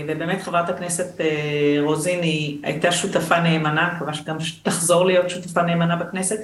ובאמת 0.08 0.42
חברת 0.42 0.70
הכנסת 0.70 1.22
רוזין 1.82 2.22
היא 2.22 2.58
הייתה 2.64 2.92
שותפה 2.92 3.40
נאמנה, 3.40 3.94
מקווה 3.96 4.14
שגם 4.14 4.38
תחזור 4.64 5.06
להיות 5.06 5.30
שותפה 5.30 5.62
נאמנה 5.62 5.96
בכנסת. 5.96 6.40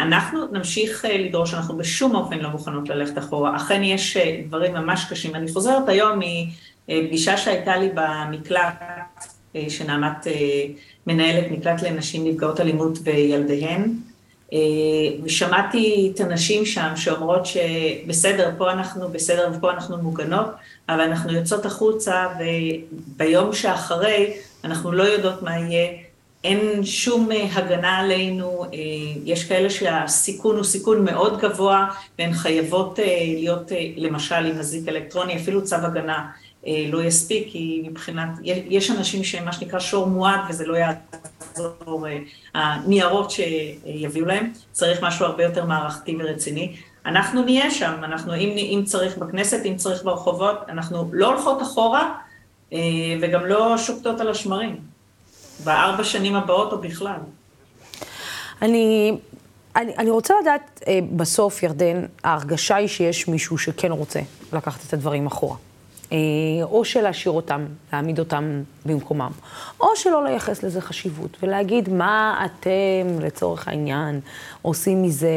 אנחנו 0.00 0.46
נמשיך 0.52 1.04
לדרוש, 1.18 1.54
אנחנו 1.54 1.76
בשום 1.76 2.14
אופן 2.14 2.38
לא 2.38 2.48
מוכנות 2.48 2.88
ללכת 2.88 3.18
אחורה, 3.18 3.56
אכן 3.56 3.82
יש 3.82 4.16
דברים 4.48 4.74
ממש 4.74 5.04
קשים. 5.10 5.34
אני 5.34 5.52
חוזרת 5.52 5.88
היום 5.88 6.20
מפגישה 6.90 7.36
שהייתה 7.36 7.76
לי 7.76 7.88
במקלט, 7.94 9.24
שנעמת 9.68 10.26
מנהלת 11.06 11.50
מקלט 11.50 11.82
לנשים 11.82 12.28
נפגעות 12.28 12.60
אלימות 12.60 12.98
וילדיהן, 13.02 13.92
ושמעתי 15.24 16.12
את 16.14 16.20
הנשים 16.20 16.66
שם 16.66 16.96
שאומרות 16.96 17.46
שבסדר, 17.46 18.50
פה 18.58 18.72
אנחנו 18.72 19.08
בסדר 19.08 19.50
ופה 19.56 19.70
אנחנו 19.70 19.98
מוגנות, 19.98 20.46
אבל 20.88 21.00
אנחנו 21.00 21.32
יוצאות 21.32 21.66
החוצה 21.66 22.26
וביום 22.38 23.52
שאחרי 23.52 24.32
אנחנו 24.64 24.92
לא 24.92 25.02
יודעות 25.02 25.42
מה 25.42 25.58
יהיה, 25.58 25.88
אין 26.44 26.84
שום 26.84 27.28
הגנה 27.52 27.98
עלינו, 27.98 28.64
יש 29.24 29.44
כאלה 29.44 29.70
שהסיכון 29.70 30.56
הוא 30.56 30.64
סיכון 30.64 31.04
מאוד 31.04 31.40
גבוה 31.40 31.86
והן 32.18 32.32
חייבות 32.32 32.98
להיות 33.38 33.72
למשל 33.96 34.34
עם 34.34 34.58
אזיק 34.58 34.88
אלקטרוני, 34.88 35.36
אפילו 35.36 35.64
צו 35.64 35.76
הגנה 35.76 36.26
לא 36.66 37.02
יספיק, 37.04 37.48
כי 37.52 37.82
מבחינת, 37.84 38.28
יש 38.44 38.90
אנשים 38.90 39.24
שהם 39.24 39.44
מה 39.44 39.52
שנקרא 39.52 39.78
שור 39.78 40.06
מועד 40.06 40.40
וזה 40.48 40.66
לא 40.66 40.76
יעזור, 40.76 42.06
הניירות 42.54 43.30
שיביאו 43.30 44.26
להם, 44.26 44.52
צריך 44.72 45.02
משהו 45.02 45.26
הרבה 45.26 45.44
יותר 45.44 45.64
מערכתי 45.64 46.16
ורציני. 46.18 46.76
אנחנו 47.06 47.44
נהיה 47.44 47.70
שם, 47.70 47.94
אנחנו 48.04 48.34
אם, 48.34 48.48
אם 48.56 48.82
צריך 48.84 49.18
בכנסת, 49.18 49.60
אם 49.64 49.76
צריך 49.76 50.04
ברחובות, 50.04 50.56
אנחנו 50.68 51.10
לא 51.12 51.26
הולכות 51.26 51.62
אחורה 51.62 52.14
וגם 53.20 53.46
לא 53.46 53.78
שוקטות 53.78 54.20
על 54.20 54.28
השמרים, 54.28 54.76
בארבע 55.64 56.04
שנים 56.04 56.34
הבאות 56.34 56.72
או 56.72 56.78
בכלל. 56.78 57.18
אני, 58.62 59.12
אני, 59.76 59.96
אני 59.96 60.10
רוצה 60.10 60.34
לדעת, 60.42 60.84
בסוף, 61.16 61.62
ירדן, 61.62 62.04
ההרגשה 62.24 62.76
היא 62.76 62.88
שיש 62.88 63.28
מישהו 63.28 63.58
שכן 63.58 63.92
רוצה 63.92 64.20
לקחת 64.52 64.80
את 64.88 64.92
הדברים 64.92 65.26
אחורה. 65.26 65.56
אה, 66.12 66.18
או 66.62 66.84
שלהשאיר 66.84 67.34
אותם, 67.34 67.66
להעמיד 67.92 68.18
אותם 68.18 68.62
במקומם, 68.86 69.30
או 69.80 69.86
שלא 69.94 70.24
לייחס 70.24 70.62
לזה 70.62 70.80
חשיבות, 70.80 71.36
ולהגיד 71.42 71.88
מה 71.88 72.46
אתם, 72.46 73.20
לצורך 73.20 73.68
העניין, 73.68 74.20
עושים 74.62 75.02
מזה 75.02 75.28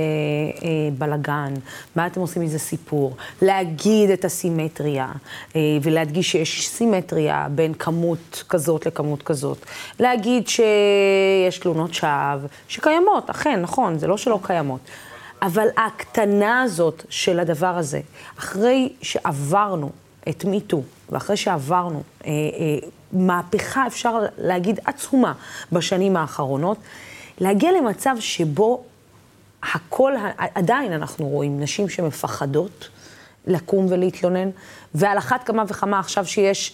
אה, 0.63 0.69
בלגן, 0.97 1.53
מה 1.95 2.07
אתם 2.07 2.21
עושים 2.21 2.41
מזה 2.41 2.59
סיפור, 2.59 3.15
להגיד 3.41 4.09
את 4.09 4.25
הסימטריה, 4.25 5.11
אה, 5.55 5.61
ולהדגיש 5.81 6.31
שיש 6.31 6.67
סימטריה 6.67 7.47
בין 7.51 7.73
כמות 7.73 8.43
כזאת 8.49 8.85
לכמות 8.85 9.23
כזאת, 9.23 9.57
להגיד 9.99 10.47
שיש 10.47 11.57
תלונות 11.57 11.93
שווא, 11.93 12.47
שקיימות, 12.67 13.29
אכן, 13.29 13.61
נכון, 13.61 13.97
זה 13.99 14.07
לא 14.07 14.17
שלא 14.17 14.39
קיימות. 14.43 14.79
אבל 15.41 15.67
ההקטנה 15.77 16.61
הזאת 16.61 17.03
של 17.09 17.39
הדבר 17.39 17.77
הזה, 17.77 18.01
אחרי 18.37 18.93
שעברנו 19.01 19.89
את 20.29 20.45
מיטו, 20.45 20.81
ואחרי 21.09 21.37
שעברנו 21.37 22.03
אה, 22.25 22.29
אה, 22.29 22.87
מהפכה, 23.13 23.87
אפשר 23.87 24.19
להגיד, 24.37 24.79
עצומה 24.85 25.33
בשנים 25.71 26.17
האחרונות, 26.17 26.77
להגיע 27.39 27.71
למצב 27.71 28.15
שבו 28.19 28.83
הכל, 29.63 30.13
עדיין 30.37 30.93
אנחנו 30.93 31.27
רואים 31.27 31.59
נשים 31.59 31.89
שמפחדות 31.89 32.89
לקום 33.47 33.85
ולהתלונן, 33.89 34.49
ועל 34.95 35.17
אחת 35.17 35.43
כמה 35.43 35.63
וכמה 35.67 35.99
עכשיו 35.99 36.25
שיש 36.25 36.73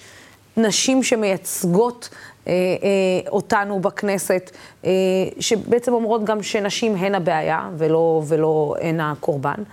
נשים 0.58 1.03
שמייצגות 1.03 2.10
אה, 2.48 2.53
אה, 2.53 3.29
אותנו 3.29 3.79
בכנסת, 3.79 4.51
אה, 4.86 4.91
שבעצם 5.39 5.94
אומרות 5.94 6.24
גם 6.24 6.44
שנשים 6.44 6.96
הן 6.96 7.15
הבעיה 7.15 7.70
ולא, 7.77 8.22
ולא 8.27 8.75
הן 8.82 9.00
הקורבן. 9.00 9.63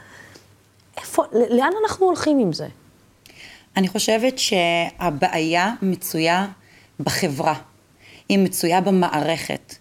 איפה, 0.97 1.25
לאן 1.51 1.73
אנחנו 1.85 2.07
הולכים 2.07 2.39
עם 2.39 2.53
זה? 2.53 2.67
אני 3.77 3.89
חושבת 3.89 4.39
שהבעיה 4.39 5.73
מצויה 5.83 6.47
בחברה, 7.01 7.55
היא 8.29 8.39
מצויה 8.39 8.81
במערכת. 8.81 9.75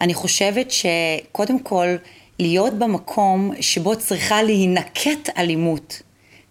אני 0.00 0.14
חושבת 0.14 0.70
שקודם 0.70 1.58
כל, 1.58 1.86
להיות 2.38 2.74
במקום 2.74 3.50
שבו 3.60 3.96
צריכה 3.96 4.42
להינקט 4.42 5.30
אלימות 5.38 6.02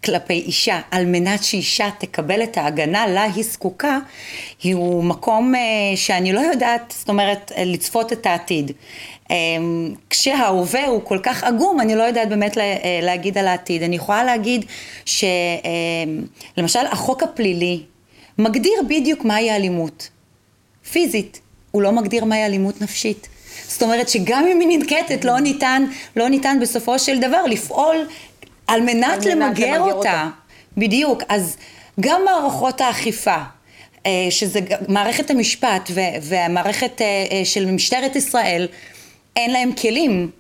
כלפי 0.05 0.33
אישה, 0.33 0.79
על 0.91 1.05
מנת 1.05 1.43
שאישה 1.43 1.89
תקבל 1.97 2.43
את 2.43 2.57
ההגנה 2.57 3.07
לה 3.07 3.23
היא 3.23 3.43
זקוקה, 3.43 3.99
הוא 4.63 5.03
מקום 5.03 5.55
אה, 5.55 5.61
שאני 5.95 6.33
לא 6.33 6.39
יודעת, 6.39 6.93
זאת 6.97 7.09
אומרת, 7.09 7.51
לצפות 7.65 8.13
את 8.13 8.25
העתיד. 8.25 8.71
אמ, 9.29 9.93
כשההווה 10.09 10.87
הוא 10.87 11.01
כל 11.03 11.19
כך 11.23 11.43
עגום, 11.43 11.79
אני 11.79 11.95
לא 11.95 12.03
יודעת 12.03 12.29
באמת 12.29 12.57
אה, 12.57 12.99
להגיד 13.01 13.37
על 13.37 13.47
העתיד. 13.47 13.83
אני 13.83 13.95
יכולה 13.95 14.23
להגיד 14.23 14.65
שלמשל 15.05 16.85
החוק 16.91 17.23
הפלילי 17.23 17.81
מגדיר 18.37 18.73
בדיוק 18.89 19.25
מהי 19.25 19.51
אלימות 19.51 20.09
פיזית, 20.91 21.41
הוא 21.71 21.81
לא 21.81 21.91
מגדיר 21.91 22.25
מהי 22.25 22.45
אלימות 22.45 22.81
נפשית. 22.81 23.27
זאת 23.67 23.83
אומרת 23.83 24.09
שגם 24.09 24.45
אם 24.51 24.59
היא 24.59 24.79
ננקטת, 24.79 25.25
לא 25.25 25.39
ניתן, 25.39 25.85
לא 26.15 26.29
ניתן 26.29 26.57
בסופו 26.61 26.99
של 26.99 27.19
דבר 27.19 27.45
לפעול 27.45 28.07
על 28.67 28.81
מנת, 28.81 29.03
על 29.03 29.11
מנת 29.13 29.25
למגר, 29.25 29.65
למגר 29.65 29.81
אותה. 29.81 29.93
אותה. 29.93 30.29
בדיוק. 30.77 31.23
אז 31.29 31.57
גם 31.99 32.21
מערכות 32.25 32.81
האכיפה, 32.81 33.37
אה, 34.05 34.27
שזה 34.29 34.59
מערכת 34.87 35.29
המשפט 35.29 35.91
והמערכת 36.21 37.01
אה, 37.01 37.41
של 37.45 37.65
משטרת 37.65 38.15
ישראל, 38.15 38.67
אין 39.35 39.51
להם 39.51 39.71
כלים. 39.71 40.31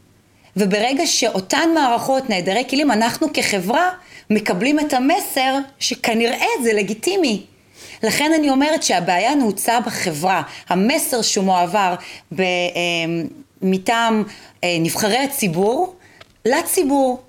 וברגע 0.57 1.07
שאותן 1.07 1.69
מערכות 1.73 2.29
נעדרי 2.29 2.63
כלים, 2.69 2.91
אנחנו 2.91 3.27
כחברה 3.33 3.89
מקבלים 4.29 4.79
את 4.79 4.93
המסר 4.93 5.57
שכנראה 5.79 6.47
זה 6.63 6.73
לגיטימי. 6.73 7.43
לכן 8.03 8.31
אני 8.39 8.49
אומרת 8.49 8.83
שהבעיה 8.83 9.35
נעוצה 9.35 9.79
בחברה. 9.79 10.41
המסר 10.69 11.21
שהוא 11.21 11.45
מועבר 11.45 11.95
ב, 12.31 12.41
אה, 12.41 12.45
מטעם 13.61 14.23
אה, 14.63 14.77
נבחרי 14.79 15.17
הציבור 15.17 15.95
לציבור. 16.45 17.24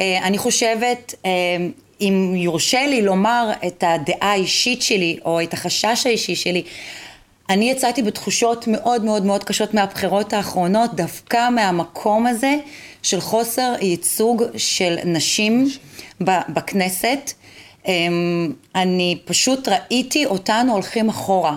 אה, 0.00 0.18
אני 0.22 0.38
חושבת, 0.38 1.14
אה, 1.24 1.30
אם 2.00 2.32
יורשה 2.36 2.86
לי 2.86 3.02
לומר 3.02 3.50
את 3.66 3.84
הדעה 3.86 4.32
האישית 4.32 4.82
שלי 4.82 5.18
או 5.24 5.42
את 5.42 5.52
החשש 5.52 6.06
האישי 6.06 6.36
שלי, 6.36 6.62
אני 7.50 7.70
יצאתי 7.70 8.02
בתחושות 8.02 8.68
מאוד 8.68 9.04
מאוד 9.04 9.24
מאוד 9.24 9.44
קשות 9.44 9.74
מהבחירות 9.74 10.32
האחרונות, 10.32 10.94
דווקא 10.94 11.50
מהמקום 11.50 12.26
הזה 12.26 12.56
של 13.02 13.20
חוסר 13.20 13.74
ייצוג 13.80 14.42
של 14.56 14.96
נשים 15.04 15.68
בכנסת. 16.20 17.32
אמ, 17.86 18.52
אני 18.74 19.18
פשוט 19.24 19.68
ראיתי 19.68 20.26
אותנו 20.26 20.72
הולכים 20.72 21.08
אחורה. 21.08 21.56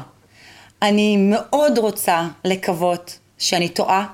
אני 0.82 1.18
מאוד 1.18 1.78
רוצה 1.78 2.28
לקוות 2.46 3.20
שאני 3.38 3.70
טועה, 3.70 4.06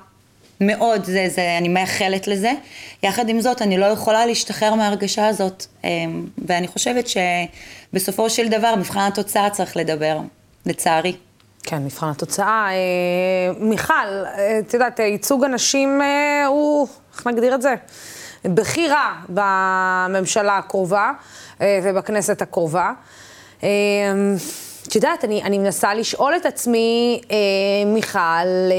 מאוד, 0.60 1.04
זה, 1.04 1.26
זה, 1.28 1.58
אני 1.58 1.68
מייחלת 1.68 2.28
לזה. 2.28 2.52
יחד 3.02 3.28
עם 3.28 3.40
זאת, 3.40 3.62
אני 3.62 3.78
לא 3.78 3.86
יכולה 3.86 4.26
להשתחרר 4.26 4.74
מההרגשה 4.74 5.28
הזאת, 5.28 5.66
אמ, 5.84 6.26
ואני 6.46 6.68
חושבת 6.68 7.04
שבסופו 7.08 8.30
של 8.30 8.48
דבר 8.48 8.74
מבחן 8.76 9.00
התוצאה 9.00 9.50
צריך 9.50 9.76
לדבר, 9.76 10.18
לצערי. 10.66 11.16
כן, 11.62 11.84
מבחן 11.84 12.08
התוצאה. 12.08 12.68
אה, 12.70 13.52
מיכל, 13.58 13.92
אה, 13.92 14.58
את 14.58 14.74
יודעת, 14.74 14.98
ייצוג 14.98 15.44
הנשים 15.44 16.02
אה, 16.02 16.46
הוא, 16.46 16.88
איך 17.14 17.26
נגדיר 17.26 17.54
את 17.54 17.62
זה? 17.62 17.74
בכי 18.44 18.88
רע 18.88 19.12
בממשלה 19.28 20.58
הקרובה 20.58 21.12
ובכנסת 21.60 22.42
הקרובה. 22.42 22.92
את 24.88 24.94
יודעת, 24.94 25.24
אני, 25.24 25.42
אני 25.42 25.58
מנסה 25.58 25.94
לשאול 25.94 26.36
את 26.36 26.46
עצמי, 26.46 27.20
אה, 27.30 27.36
מיכל, 27.86 28.18
אה, 28.18 28.74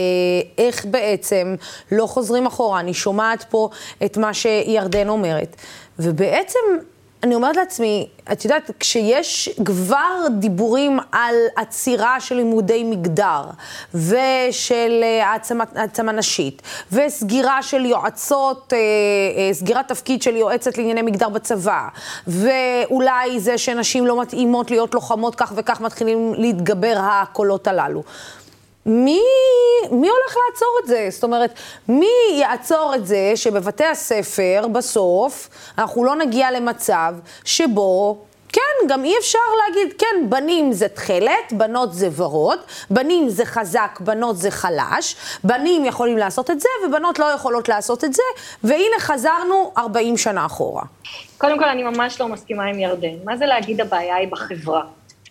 איך 0.58 0.86
בעצם 0.86 1.56
לא 1.92 2.06
חוזרים 2.06 2.46
אחורה. 2.46 2.80
אני 2.80 2.94
שומעת 2.94 3.46
פה 3.50 3.70
את 4.06 4.18
מה 4.18 4.34
שירדן 4.34 5.10
אומרת, 5.10 5.56
ובעצם 6.00 6.60
אני 7.24 7.36
אומרת 7.36 7.56
לעצמי, 7.56 8.08
את 8.32 8.46
יודעת, 8.46 8.72
כשיש 8.80 9.50
כבר 9.66 10.28
דיבורים 10.40 11.00
על 11.12 11.36
עצירה 11.56 12.20
של 12.20 12.36
לימודי 12.36 12.84
מגדר 12.84 13.42
ושל 13.94 15.00
אה, 15.04 15.32
העצמה, 15.76 16.12
נשית 16.12 16.62
וסגירה 16.92 17.64
של 17.64 17.86
יועצות, 17.86 18.74
אה, 18.74 18.78
אה, 18.78 19.54
סגירת 19.54 19.88
תפקיד 19.88 20.22
של 20.22 20.36
יועצת 20.36 20.78
לענייני 20.78 21.02
מגדר 21.02 21.30
בצבא 21.30 21.88
ואולי 22.28 23.40
זה 23.40 23.58
שנשים 23.58 24.06
לא 24.08 24.22
מתאימות 24.22 24.72
להיות 24.72 24.94
לוחמות 24.94 25.36
כך 25.36 25.54
וכך 25.56 25.82
מתחילים 25.82 26.34
להתגבר 26.38 26.96
הקולות 27.00 27.68
הללו. 27.68 28.04
מי, 28.86 29.22
מי 29.92 30.10
הולך 30.10 30.38
לעצור 30.46 30.78
את 30.84 30.88
זה? 30.88 31.08
זאת 31.10 31.24
אומרת, 31.24 31.54
מי 31.88 32.08
יעצור 32.34 32.94
את 32.96 33.08
זה 33.08 33.32
שבבתי 33.36 33.86
הספר, 33.86 34.66
בסוף, 34.72 35.50
אנחנו 35.78 36.04
לא 36.04 36.16
נגיע 36.16 36.52
למצב 36.52 37.16
שבו 37.44 38.18
כן, 38.54 38.88
גם 38.88 39.06
אי 39.06 39.18
אפשר 39.20 39.40
להגיד, 39.66 39.94
כן, 39.98 40.30
בנים 40.30 40.72
זה 40.72 40.88
תכלת, 40.88 41.52
בנות 41.52 41.94
זה 41.94 42.10
ורוד, 42.16 42.60
בנים 42.90 43.30
זה 43.30 43.46
חזק, 43.46 44.00
בנות 44.00 44.38
זה 44.38 44.52
חלש, 44.52 45.16
בנים 45.44 45.86
יכולים 45.86 46.18
לעשות 46.18 46.52
את 46.52 46.60
זה, 46.60 46.70
ובנות 46.86 47.20
לא 47.20 47.26
יכולות 47.26 47.70
לעשות 47.70 48.04
את 48.04 48.14
זה, 48.14 48.24
והנה 48.64 49.00
חזרנו 49.00 49.72
40 49.78 50.18
שנה 50.18 50.46
אחורה. 50.46 50.84
קודם 51.38 51.60
כל, 51.60 51.70
אני 51.70 51.84
ממש 51.84 52.22
לא 52.22 52.28
מסכימה 52.28 52.64
עם 52.64 52.80
ירדן. 52.80 53.16
מה 53.24 53.38
זה 53.38 53.46
להגיד 53.46 53.82
הבעיה 53.82 54.16
היא 54.16 54.28
בחברה? 54.32 54.82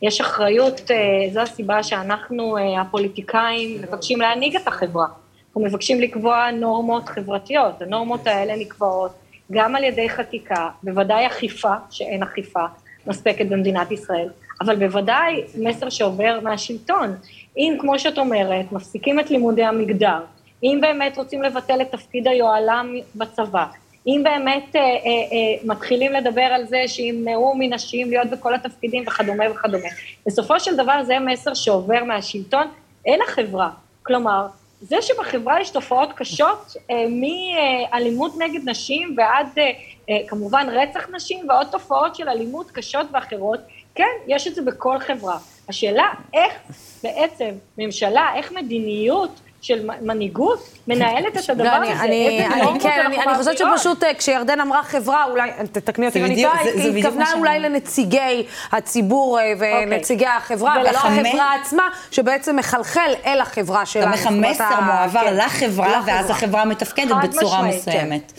יש 0.03 0.21
אחריות, 0.21 0.91
אה, 0.91 0.97
זו 1.33 1.41
הסיבה 1.41 1.83
שאנחנו, 1.83 2.57
אה, 2.57 2.81
הפוליטיקאים, 2.81 3.83
מבקשים 3.83 4.21
להנהיג 4.21 4.57
את 4.57 4.69
החברה. 4.69 5.07
אנחנו 5.47 5.61
מבקשים 5.61 6.01
לקבוע 6.01 6.51
נורמות 6.51 7.09
חברתיות. 7.09 7.83
הנורמות 7.83 8.27
האלה 8.27 8.57
נקבעות 8.57 9.13
גם 9.53 9.77
על 9.77 9.85
ידי 9.85 10.09
חקיקה, 10.09 10.69
בוודאי 10.83 11.27
אכיפה, 11.27 11.75
שאין 11.91 12.23
אכיפה 12.23 12.65
מספקת 13.07 13.47
במדינת 13.47 13.91
ישראל, 13.91 14.29
אבל 14.61 14.77
בוודאי 14.77 15.45
מסר 15.59 15.89
שעובר 15.89 16.39
מהשלטון. 16.43 17.17
אם, 17.57 17.77
כמו 17.81 17.99
שאת 17.99 18.19
אומרת, 18.19 18.73
מפסיקים 18.73 19.21
את 19.21 19.31
לימודי 19.31 19.65
המגדר, 19.65 20.21
אם 20.63 20.79
באמת 20.81 21.19
רוצים 21.19 21.43
לבטל 21.43 21.81
את 21.81 21.91
תפקיד 21.91 22.29
היוהל"ם 22.29 22.95
בצבא, 23.15 23.67
אם 24.07 24.21
באמת 24.25 24.77
אה, 24.77 24.81
אה, 24.81 24.87
אה, 24.87 25.65
מתחילים 25.65 26.13
לדבר 26.13 26.43
על 26.43 26.67
זה 26.67 26.83
שימנעו 26.87 27.55
מנשים 27.59 28.11
להיות 28.11 28.31
בכל 28.31 28.55
התפקידים 28.55 29.05
וכדומה 29.07 29.51
וכדומה. 29.51 29.89
בסופו 30.27 30.61
של 30.61 30.77
דבר 30.77 31.03
זה 31.05 31.19
מסר 31.19 31.55
שעובר 31.55 32.05
מהשלטון 32.05 32.67
אל 33.07 33.19
החברה. 33.29 33.71
כלומר, 34.03 34.47
זה 34.81 35.03
שבחברה 35.03 35.61
יש 35.61 35.71
תופעות 35.71 36.13
קשות, 36.13 36.77
אה, 36.91 37.05
מאלימות 37.09 38.33
נגד 38.39 38.69
נשים 38.69 39.15
ועד 39.17 39.47
אה, 39.59 39.71
אה, 40.11 40.29
כמובן 40.29 40.67
רצח 40.73 41.09
נשים 41.15 41.49
ועוד 41.49 41.67
תופעות 41.71 42.17
של 42.17 42.29
אלימות 42.29 42.71
קשות 42.71 43.07
ואחרות, 43.13 43.61
כן, 43.95 44.05
יש 44.27 44.47
את 44.47 44.55
זה 44.55 44.63
בכל 44.63 44.99
חברה. 44.99 45.39
השאלה 45.69 46.13
איך 46.33 46.55
בעצם 47.03 47.51
ממשלה, 47.79 48.35
איך 48.35 48.53
מדיניות 48.53 49.41
של 49.61 49.89
מנהיגות 50.03 50.69
מנהלת 50.89 51.37
את 51.45 51.51
הדבר 51.51 51.69
הזה. 51.69 51.93
אני, 51.93 52.47
אני, 52.47 52.81
כן, 52.81 53.03
אני, 53.07 53.23
אני 53.23 53.35
חושבת 53.35 53.59
שפשוט 53.59 54.05
אה, 54.05 54.15
כשירדן 54.15 54.61
אמרה 54.61 54.83
חברה, 54.83 55.25
אולי, 55.25 55.51
תתקני 55.73 56.07
אותי 56.07 56.21
אם 56.21 56.25
אני 56.25 56.43
טועה, 56.43 56.61
היא 56.61 56.99
התכוונה 56.99 57.33
אולי 57.35 57.61
לנציגי 57.61 58.47
הציבור 58.73 59.41
אה, 59.41 59.53
ונציגי 59.59 60.25
אוקיי. 60.25 60.37
החברה, 60.37 60.75
ולא 60.81 60.99
החברה 60.99 61.55
עצמה, 61.55 61.89
שבעצם 62.11 62.57
מחלחל 62.57 63.11
אל 63.27 63.41
החברה 63.41 63.87
שלנו. 63.87 64.07
גם 64.07 64.13
איך 64.13 64.27
המסר 64.27 64.81
מועבר 64.81 65.21
כן. 65.21 65.37
לחברה, 65.37 66.03
ואז 66.07 66.31
החברה 66.31 66.65
מתפקדת 66.65 67.17
בצורה 67.23 67.63
מסוימת. 67.63 68.33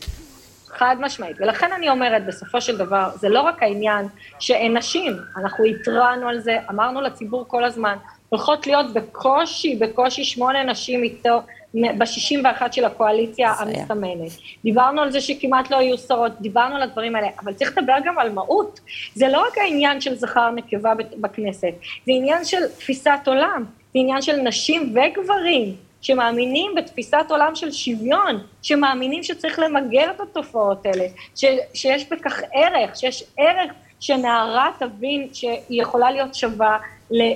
חד 0.77 0.95
משמעית. 0.99 1.37
ולכן 1.39 1.71
אני 1.71 1.89
אומרת, 1.89 2.25
בסופו 2.25 2.61
של 2.61 2.77
דבר, 2.77 3.09
זה 3.15 3.29
לא 3.29 3.41
רק 3.41 3.63
העניין 3.63 4.07
שאין 4.39 4.77
נשים, 4.77 5.17
אנחנו 5.37 5.65
התרענו 5.65 6.27
על 6.27 6.39
זה, 6.39 6.57
אמרנו 6.69 7.01
לציבור 7.01 7.45
כל 7.47 7.63
הזמן, 7.63 7.95
הולכות 8.31 8.67
להיות 8.67 8.93
בקושי, 8.93 9.75
בקושי 9.75 10.23
שמונה 10.23 10.63
נשים 10.63 11.03
איתו, 11.03 11.41
ב-61 11.73 12.71
של 12.71 12.85
הקואליציה 12.85 13.51
המסמנת. 13.51 14.31
דיברנו 14.63 15.01
על 15.01 15.11
זה 15.11 15.21
שכמעט 15.21 15.71
לא 15.71 15.77
היו 15.77 15.97
שרות, 15.97 16.31
דיברנו 16.41 16.75
על 16.75 16.81
הדברים 16.81 17.15
האלה, 17.15 17.27
אבל 17.43 17.53
צריך 17.53 17.77
לדבר 17.77 17.93
גם 18.05 18.19
על 18.19 18.31
מהות. 18.31 18.79
זה 19.15 19.27
לא 19.27 19.47
רק 19.47 19.57
העניין 19.57 20.01
של 20.01 20.15
זכר 20.15 20.51
נקבה 20.51 20.93
בכנסת, 21.21 21.73
זה 22.05 22.11
עניין 22.11 22.45
של 22.45 22.67
תפיסת 22.67 23.19
עולם, 23.25 23.65
זה 23.67 23.99
עניין 23.99 24.21
של 24.21 24.35
נשים 24.35 24.95
וגברים. 24.95 25.75
שמאמינים 26.01 26.71
בתפיסת 26.75 27.25
עולם 27.29 27.55
של 27.55 27.71
שוויון, 27.71 28.39
שמאמינים 28.61 29.23
שצריך 29.23 29.59
למגר 29.59 30.11
את 30.11 30.21
התופעות 30.21 30.85
האלה, 30.85 31.05
ש, 31.35 31.45
שיש 31.73 32.09
בכך 32.09 32.41
ערך, 32.53 32.95
שיש 32.95 33.23
ערך 33.37 33.71
שנערה 33.99 34.69
תבין 34.79 35.27
שהיא 35.33 35.81
יכולה 35.81 36.11
להיות 36.11 36.35
שווה 36.35 36.77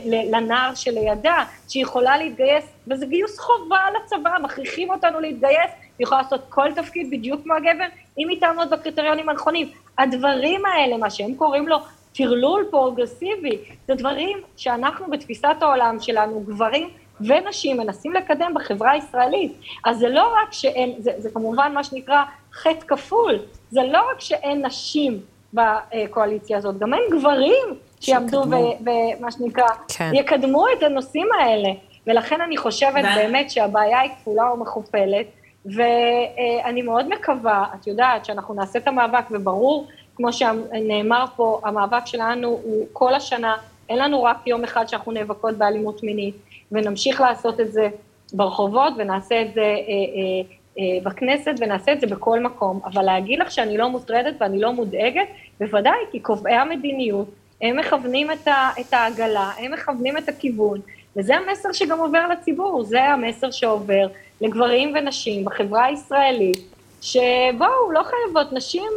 לנער 0.06 0.76
שלידה, 0.76 1.44
שהיא 1.70 1.84
יכולה 1.84 2.18
להתגייס, 2.18 2.66
וזה 2.88 3.06
גיוס 3.06 3.40
חובה 3.40 3.80
לצבא, 3.96 4.32
מכריחים 4.44 4.90
אותנו 4.90 5.20
להתגייס, 5.20 5.72
היא 5.98 6.06
יכולה 6.06 6.22
לעשות 6.22 6.42
כל 6.50 6.74
תפקיד 6.76 7.10
בדיוק 7.12 7.44
כמו 7.44 7.54
הגבר, 7.54 7.86
אם 8.18 8.30
היא 8.30 8.40
תעמוד 8.40 8.70
בקריטריונים 8.70 9.30
הנכונים. 9.30 9.70
הדברים 9.98 10.66
האלה, 10.66 10.98
מה 10.98 11.10
שהם 11.10 11.36
קוראים 11.36 11.68
לו 11.68 11.78
טרלול 12.18 12.66
פרוגרסיבי, 12.72 13.58
זה 13.88 13.96
דברים 13.96 14.38
שאנחנו 14.58 15.12
בתפיסת 15.12 15.56
העולם 15.62 15.98
שלנו, 16.00 16.40
גברים 16.40 16.90
ונשים, 17.22 17.78
מנסים 17.78 18.14
לקדם 18.14 18.54
בחברה 18.56 18.92
הישראלית. 18.92 19.54
אז 19.86 19.98
זה 20.00 20.10
לא 20.10 20.34
רק 20.42 20.54
שאין, 20.54 20.96
זה, 21.00 21.12
זה 21.18 21.30
כמובן 21.30 21.72
מה 21.74 21.84
שנקרא 21.84 22.24
חטא 22.54 22.86
כפול, 22.88 23.40
זה 23.70 23.82
לא 23.84 24.10
רק 24.12 24.22
שאין 24.22 24.66
נשים 24.66 25.20
בקואליציה 25.54 26.58
הזאת, 26.58 26.80
גם 26.80 26.94
אין 26.94 27.04
גברים 27.12 27.66
שיעמדו 28.00 28.44
ומה 28.82 29.32
שנקרא, 29.32 29.68
כן. 29.88 30.12
יקדמו 30.14 30.66
את 30.78 30.84
הנושאים 30.84 31.28
האלה. 31.40 31.70
ולכן 32.08 32.42
אני 32.42 32.58
חושבת 32.58 33.06
באמת 33.16 33.52
שהבעיה 33.52 34.00
היא 34.00 34.12
כפולה 34.22 34.54
ומכופלת, 34.54 35.26
ואני 35.66 36.82
מאוד 36.82 37.10
מקווה, 37.10 37.66
את 37.76 37.88
יודעת, 37.88 38.26
שאנחנו 38.26 38.54
נעשה 38.54 38.80
את 38.80 38.88
המאבק, 38.88 39.26
וברור, 39.32 39.88
כמו 40.16 40.34
שנאמר 40.34 41.26
פה, 41.36 41.62
המאבק 41.64 42.06
שלנו 42.06 42.48
הוא 42.48 42.86
כל 42.94 43.14
השנה, 43.14 43.56
אין 43.90 43.98
לנו 43.98 44.24
רק 44.24 44.48
יום 44.48 44.64
אחד 44.64 44.88
שאנחנו 44.88 45.12
נאבקות 45.12 45.58
באלימות 45.58 46.04
מינית, 46.04 46.36
ונמשיך 46.72 47.22
לעשות 47.22 47.60
את 47.60 47.72
זה 47.72 47.90
ברחובות, 48.34 48.94
ונעשה 48.98 49.42
את 49.42 49.54
זה 49.54 49.62
אה, 49.62 49.66
אה, 49.66 50.42
אה, 50.80 51.04
בכנסת, 51.04 51.52
ונעשה 51.60 51.94
את 51.94 52.02
זה 52.02 52.08
בכל 52.08 52.40
מקום. 52.40 52.80
אבל 52.86 53.02
להגיד 53.02 53.40
לך 53.40 53.52
שאני 53.52 53.78
לא 53.78 53.90
מוטרדת 53.90 54.36
ואני 54.40 54.60
לא 54.60 54.74
מודאגת, 54.74 55.28
בוודאי, 55.60 56.00
כי 56.12 56.20
קובעי 56.20 56.56
המדיניות, 56.56 57.28
הם 57.62 57.80
מכוונים 57.80 58.32
את, 58.32 58.48
את 58.80 58.94
העגלה, 58.94 59.52
הם 59.58 59.74
מכוונים 59.74 60.18
את 60.18 60.30
הכיוון, 60.30 60.82
וזה 61.16 61.36
המסר 61.36 61.72
שגם 61.72 62.00
עובר 62.00 62.28
לציבור, 62.28 62.84
זה 62.84 63.04
המסר 63.04 63.52
שעובר 63.52 64.08
לגברים 64.42 64.94
ונשים 64.96 65.46
בחברה 65.46 65.86
הישראלית, 65.86 66.58
שבואו, 67.02 67.92
לא 67.92 68.04
חייבות, 68.04 68.54
נשים 68.54 68.92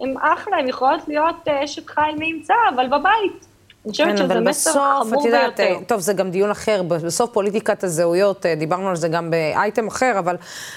הן 0.00 0.16
אה, 0.16 0.34
אחלה, 0.34 0.56
הן 0.56 0.68
יכולות 0.68 1.08
להיות 1.08 1.48
אה, 1.48 1.64
אשת 1.64 1.88
חיל 1.88 2.14
מי 2.18 2.26
ימצא, 2.26 2.54
אבל 2.74 2.86
בבית. 2.86 3.46
אני 3.86 3.92
חושבת 3.92 4.08
כן, 4.08 4.16
שזה 4.16 4.40
מסר 4.40 4.70
בסוף, 4.70 5.08
חמור 5.08 5.26
יודעת, 5.26 5.60
ביותר. 5.60 5.78
טוב, 5.86 6.00
זה 6.00 6.12
גם 6.12 6.30
דיון 6.30 6.50
אחר, 6.50 6.82
בסוף 6.82 7.30
פוליטיקת 7.30 7.84
הזהויות, 7.84 8.46
אה, 8.46 8.54
דיברנו 8.54 8.88
על 8.88 8.96
זה 8.96 9.08
גם 9.08 9.30
באייטם 9.30 9.86
אחר, 9.86 10.18
אבל, 10.18 10.36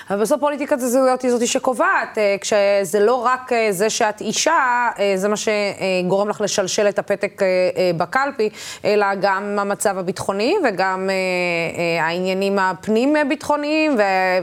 אבל 0.10 0.22
בסוף 0.22 0.40
פוליטיקת 0.40 0.82
הזהויות 0.82 1.22
היא 1.22 1.32
זאת 1.32 1.48
שקובעת, 1.48 2.18
אה, 2.18 2.36
כשזה 2.42 3.00
לא 3.00 3.14
רק 3.14 3.54
אה, 3.54 3.68
זה 3.72 3.90
שאת 3.90 4.22
אישה, 4.22 4.90
זה 5.16 5.28
מה 5.28 5.36
שגורם 5.38 6.30
לך 6.30 6.42
לשלשל 6.42 6.90
את 6.90 7.00
הפתק 7.00 7.42
בקלפי, 7.98 8.50
אלא 8.86 9.06
גם 9.22 9.60
המצב 9.60 9.98
הביטחוני 9.98 10.56
וגם 10.64 11.10
העניינים 12.02 12.60
הפנים-ביטחוניים, 12.60 13.96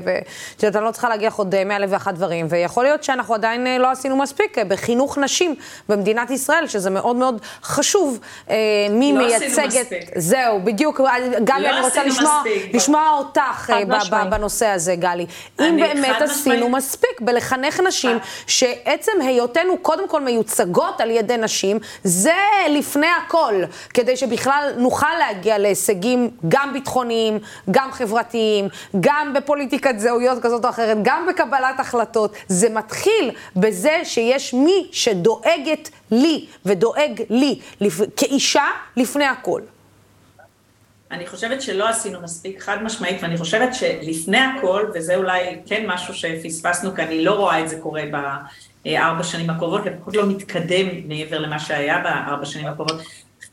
ואת 0.05 0.62
יודעת, 0.62 0.76
אני 0.76 0.85
לא 0.85 0.90
צריכה 0.90 1.09
להגיד 1.09 1.26
לך 1.26 1.35
עוד 1.35 1.55
ואחת 1.88 2.14
דברים, 2.14 2.46
ויכול 2.48 2.85
להיות 2.85 3.05
שאנחנו 3.05 3.35
עדיין 3.35 3.81
לא 3.81 3.90
עשינו 3.90 4.16
מספיק 4.16 4.59
בחינוך 4.68 5.18
נשים 5.18 5.55
במדינת 5.88 6.31
ישראל, 6.31 6.66
שזה 6.66 6.90
מאוד 6.90 7.16
מאוד 7.16 7.40
חשוב. 7.62 8.18
אה, 8.57 8.88
מי 8.90 9.12
לא 9.12 9.19
מייצגת... 9.19 9.87
זהו, 10.16 10.61
בדיוק, 10.64 11.01
גלי, 11.45 11.62
לא 11.62 11.71
אני 11.71 11.81
רוצה 11.81 12.05
לשמוע, 12.05 12.42
לשמוע 12.73 13.11
אותך 13.19 13.71
אה, 14.12 14.25
בנושא 14.25 14.66
הזה, 14.66 14.95
גלי. 14.97 15.27
אם 15.61 15.77
באמת 15.77 16.23
עשינו 16.23 16.69
מספיק 16.69 17.21
בלחנך 17.21 17.81
נשים, 17.81 18.19
שעצם 18.47 19.12
היותנו 19.21 19.79
קודם 19.79 20.09
כל 20.09 20.21
מיוצגות 20.21 21.01
על 21.01 21.11
ידי 21.11 21.37
נשים, 21.37 21.79
זה 22.05 22.35
לפני 22.69 23.07
הכל, 23.27 23.55
כדי 23.95 24.16
שבכלל 24.16 24.73
נוכל 24.77 25.14
להגיע 25.19 25.59
להישגים 25.59 26.31
גם 26.49 26.73
ביטחוניים, 26.73 27.38
גם 27.71 27.92
חברתיים, 27.92 28.69
גם 29.01 29.33
בפוליטיקת 29.35 29.99
זהויות 29.99 30.42
כזאת 30.42 30.64
או 30.64 30.71
אחרת, 30.71 30.97
גם 31.03 31.27
בקבלת 31.29 31.81
החלטות. 31.81 32.35
זה 32.49 32.69
מתחיל 32.71 33.31
בזה 33.57 34.01
שיש 34.05 34.55
מי 34.55 34.88
שדואגת 34.92 35.90
לי 36.11 36.47
ודואג 36.66 37.23
לי 37.31 37.59
כאישה 38.16 38.66
לפני 38.97 39.25
הכל. 39.25 39.61
אני 41.11 41.27
חושבת 41.27 41.62
שלא 41.62 41.88
עשינו 41.88 42.21
מספיק 42.21 42.62
חד 42.62 42.83
משמעית, 42.83 43.23
ואני 43.23 43.37
חושבת 43.37 43.75
שלפני 43.75 44.38
הכל, 44.38 44.85
וזה 44.95 45.16
אולי 45.16 45.59
כן 45.66 45.85
משהו 45.87 46.14
שפספסנו, 46.14 46.95
כי 46.95 47.03
אני 47.03 47.25
לא 47.25 47.35
רואה 47.35 47.61
את 47.61 47.69
זה 47.69 47.79
קורה 47.81 48.03
בארבע 48.85 49.23
שנים 49.23 49.51
הקרובות, 49.51 49.87
לפחות 49.87 50.16
לא 50.16 50.27
מתקדם 50.27 51.09
מעבר 51.09 51.38
למה 51.38 51.59
שהיה 51.59 51.99
בארבע 51.99 52.45
שנים 52.45 52.66
הקרובות. 52.66 53.03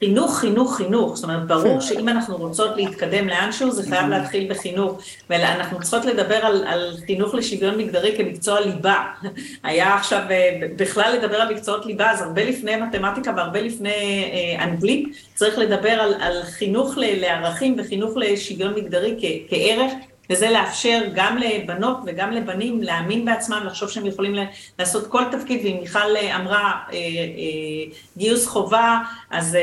חינוך, 0.04 0.40
חינוך, 0.40 0.76
חינוך. 0.76 1.16
זאת 1.16 1.24
אומרת, 1.24 1.48
ברור 1.48 1.80
שאם 1.80 2.10
אנחנו 2.10 2.38
רוצות 2.38 2.76
להתקדם 2.76 3.28
לאנשהו, 3.28 3.72
זה 3.72 3.90
חייב 3.90 4.10
להתחיל 4.10 4.50
בחינוך. 4.50 5.02
ואנחנו 5.30 5.80
צריכות 5.82 6.06
לדבר 6.06 6.36
על, 6.36 6.64
על 6.68 6.94
חינוך 7.06 7.34
לשוויון 7.34 7.78
מגדרי 7.78 8.18
כמקצוע 8.18 8.60
ליבה. 8.60 9.04
היה 9.64 9.96
עכשיו 9.96 10.22
אה, 10.30 10.60
בכלל 10.76 11.16
לדבר 11.18 11.36
על 11.36 11.54
מקצועות 11.54 11.86
ליבה, 11.86 12.12
אז 12.12 12.22
הרבה 12.22 12.44
לפני 12.44 12.76
מתמטיקה 12.76 13.34
והרבה 13.38 13.62
לפני 13.62 14.24
אה, 14.34 14.64
אנגלית, 14.64 15.18
צריך 15.36 15.58
לדבר 15.58 15.90
על, 15.90 16.14
על 16.22 16.44
חינוך 16.44 16.94
לערכים 16.98 17.76
וחינוך 17.80 18.18
לשוויון 18.18 18.74
מגדרי 18.76 19.16
כ, 19.20 19.24
כערך. 19.50 19.94
וזה 20.30 20.50
לאפשר 20.50 21.02
גם 21.14 21.38
לבנות 21.38 21.98
וגם 22.06 22.32
לבנים 22.32 22.84
להאמין 22.84 23.26
בעצמם, 23.26 23.64
לחשוב 23.66 23.90
שהם 23.90 24.06
יכולים 24.06 24.36
לעשות 24.80 25.08
כל 25.08 25.24
תפקיד, 25.32 25.66
ואם 25.66 25.78
מיכל 25.82 26.00
אמרה 26.36 26.60
אה, 26.62 26.98
אה, 26.98 27.94
גיוס 28.18 28.48
חובה, 28.48 29.00
אז 29.32 29.56
אה, 29.56 29.62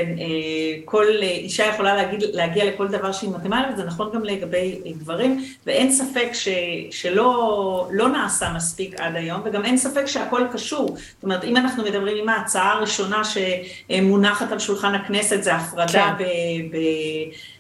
כל 0.85 1.07
אישה 1.23 1.66
יכולה 1.66 1.94
להגיד, 1.94 2.23
להגיע 2.33 2.64
לכל 2.64 2.88
דבר 2.88 3.12
שהיא 3.12 3.31
מתאימה 3.31 3.70
זה 3.77 3.85
נכון 3.85 4.11
גם 4.14 4.25
לגבי 4.25 4.81
גברים, 4.99 5.44
ואין 5.66 5.92
ספק 5.92 6.29
ש, 6.33 6.49
שלא 6.90 7.88
לא 7.92 8.09
נעשה 8.09 8.53
מספיק 8.53 9.01
עד 9.01 9.16
היום, 9.16 9.40
וגם 9.44 9.64
אין 9.64 9.77
ספק 9.77 10.07
שהכל 10.07 10.46
קשור. 10.53 10.87
זאת 10.88 11.23
אומרת, 11.23 11.44
אם 11.44 11.57
אנחנו 11.57 11.85
מדברים 11.85 12.16
עם 12.16 12.29
ההצעה 12.29 12.73
הראשונה 12.73 13.23
שמונחת 13.25 14.53
על 14.53 14.59
שולחן 14.59 14.94
הכנסת, 14.94 15.42
זה 15.42 15.55
הפרדה 15.55 16.14
כן. 16.18 16.25
ב... 16.25 16.27
ב 16.73 16.75
אה, 16.75 16.81
אה, 16.81 17.60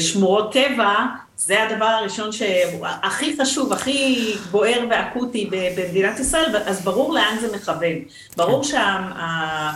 שמורות 0.00 0.52
טבע, 0.52 0.94
זה 1.36 1.62
הדבר 1.62 1.84
הראשון 1.84 2.32
שהכי 2.32 3.36
חשוב, 3.40 3.72
הכי 3.72 4.32
בוער 4.50 4.84
ואקוטי 4.90 5.50
במדינת 5.50 6.18
ישראל, 6.18 6.56
אז 6.66 6.84
ברור 6.84 7.14
לאן 7.14 7.36
זה 7.40 7.56
מכוון. 7.56 7.94
ברור 8.36 8.62
כן. 8.62 8.68
שה... 8.68 9.70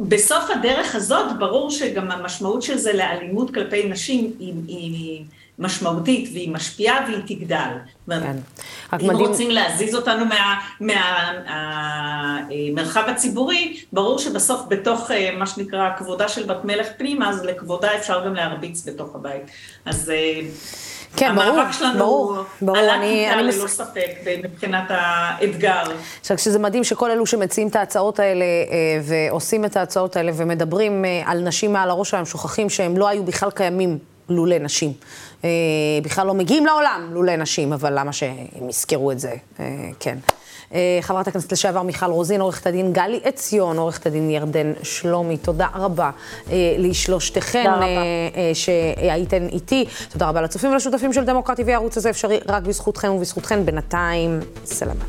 בסוף 0.00 0.50
הדרך 0.50 0.94
הזאת, 0.94 1.38
ברור 1.38 1.70
שגם 1.70 2.10
המשמעות 2.10 2.62
של 2.62 2.78
זה 2.78 2.92
לאלימות 2.92 3.54
כלפי 3.54 3.88
נשים 3.88 4.32
היא, 4.38 4.54
היא 4.66 5.24
משמעותית 5.58 6.28
והיא 6.32 6.50
משפיעה 6.50 7.06
והיא 7.06 7.22
תגדל. 7.26 7.70
כן. 8.08 8.20
אם 8.20 8.36
מדהים... 8.92 9.16
רוצים 9.16 9.50
להזיז 9.50 9.94
אותנו 9.94 10.24
מהמרחב 10.80 11.00
מה, 13.00 13.06
מה, 13.06 13.12
הציבורי, 13.12 13.80
ברור 13.92 14.18
שבסוף 14.18 14.60
בתוך 14.68 15.10
אה, 15.10 15.30
מה 15.36 15.46
שנקרא 15.46 15.90
כבודה 15.98 16.28
של 16.28 16.46
בת 16.46 16.64
מלך 16.64 16.86
פנימה, 16.98 17.30
אז 17.30 17.44
לכבודה 17.44 17.96
אפשר 17.96 18.26
גם 18.26 18.34
להרביץ 18.34 18.88
בתוך 18.88 19.14
הבית. 19.14 19.42
אז... 19.84 20.12
כן, 21.16 21.34
ברור, 21.34 21.48
המאבק 21.48 21.72
שלנו 21.72 21.98
ברור, 21.98 22.36
ברור, 22.62 22.78
עלה 22.78 22.94
אני, 22.94 23.32
אני 23.32 23.42
ללא 23.42 23.64
מס... 23.64 23.76
ספק 23.76 24.10
מבחינת 24.44 24.84
האתגר. 24.88 25.82
עכשיו, 26.20 26.38
שזה 26.38 26.58
מדהים 26.58 26.84
שכל 26.84 27.10
אלו 27.10 27.26
שמציעים 27.26 27.68
את 27.68 27.76
ההצעות 27.76 28.18
האלה 28.18 28.44
אה, 28.44 29.00
ועושים 29.02 29.64
את 29.64 29.76
ההצעות 29.76 30.16
האלה 30.16 30.32
ומדברים 30.34 31.04
אה, 31.04 31.22
על 31.26 31.40
נשים 31.40 31.72
מעל 31.72 31.90
הראש 31.90 32.10
שלהם, 32.10 32.24
שוכחים 32.24 32.70
שהם 32.70 32.96
לא 32.96 33.08
היו 33.08 33.24
בכלל 33.24 33.50
קיימים 33.50 33.98
לולי 34.28 34.58
נשים. 34.58 34.92
אה, 35.44 35.50
בכלל 36.02 36.26
לא 36.26 36.34
מגיעים 36.34 36.66
לעולם 36.66 37.08
לולי 37.12 37.36
נשים, 37.36 37.72
אבל 37.72 37.98
למה 37.98 38.12
שהם 38.12 38.68
יזכרו 38.68 39.12
את 39.12 39.18
זה? 39.18 39.32
כן. 40.00 40.18
אה, 40.74 40.98
חברת 41.00 41.28
הכנסת 41.28 41.52
לשעבר 41.52 41.82
מיכל 41.82 42.06
רוזין, 42.06 42.40
עורכת 42.40 42.66
הדין 42.66 42.92
גלי 42.92 43.20
עציון, 43.24 43.78
עורכת 43.78 44.06
הדין 44.06 44.30
ירדן 44.30 44.72
שלומי, 44.82 45.36
תודה 45.36 45.66
רבה 45.74 46.10
אה, 46.50 46.74
לשלושתכן 46.78 47.66
אה, 47.66 48.50
שהייתן 48.54 49.46
איתי. 49.46 49.84
תודה 50.12 50.28
רבה 50.28 50.42
לצופים 50.42 50.72
ולשותפים 50.72 51.12
של 51.12 51.24
דמוקרטי 51.24 51.62
והערוץ 51.62 51.96
הזה 51.96 52.10
אפשרי 52.10 52.40
רק 52.48 52.62
בזכותכם 52.62 53.12
ובזכותכן. 53.12 53.66
בינתיים, 53.66 54.40
סלמה. 54.64 55.04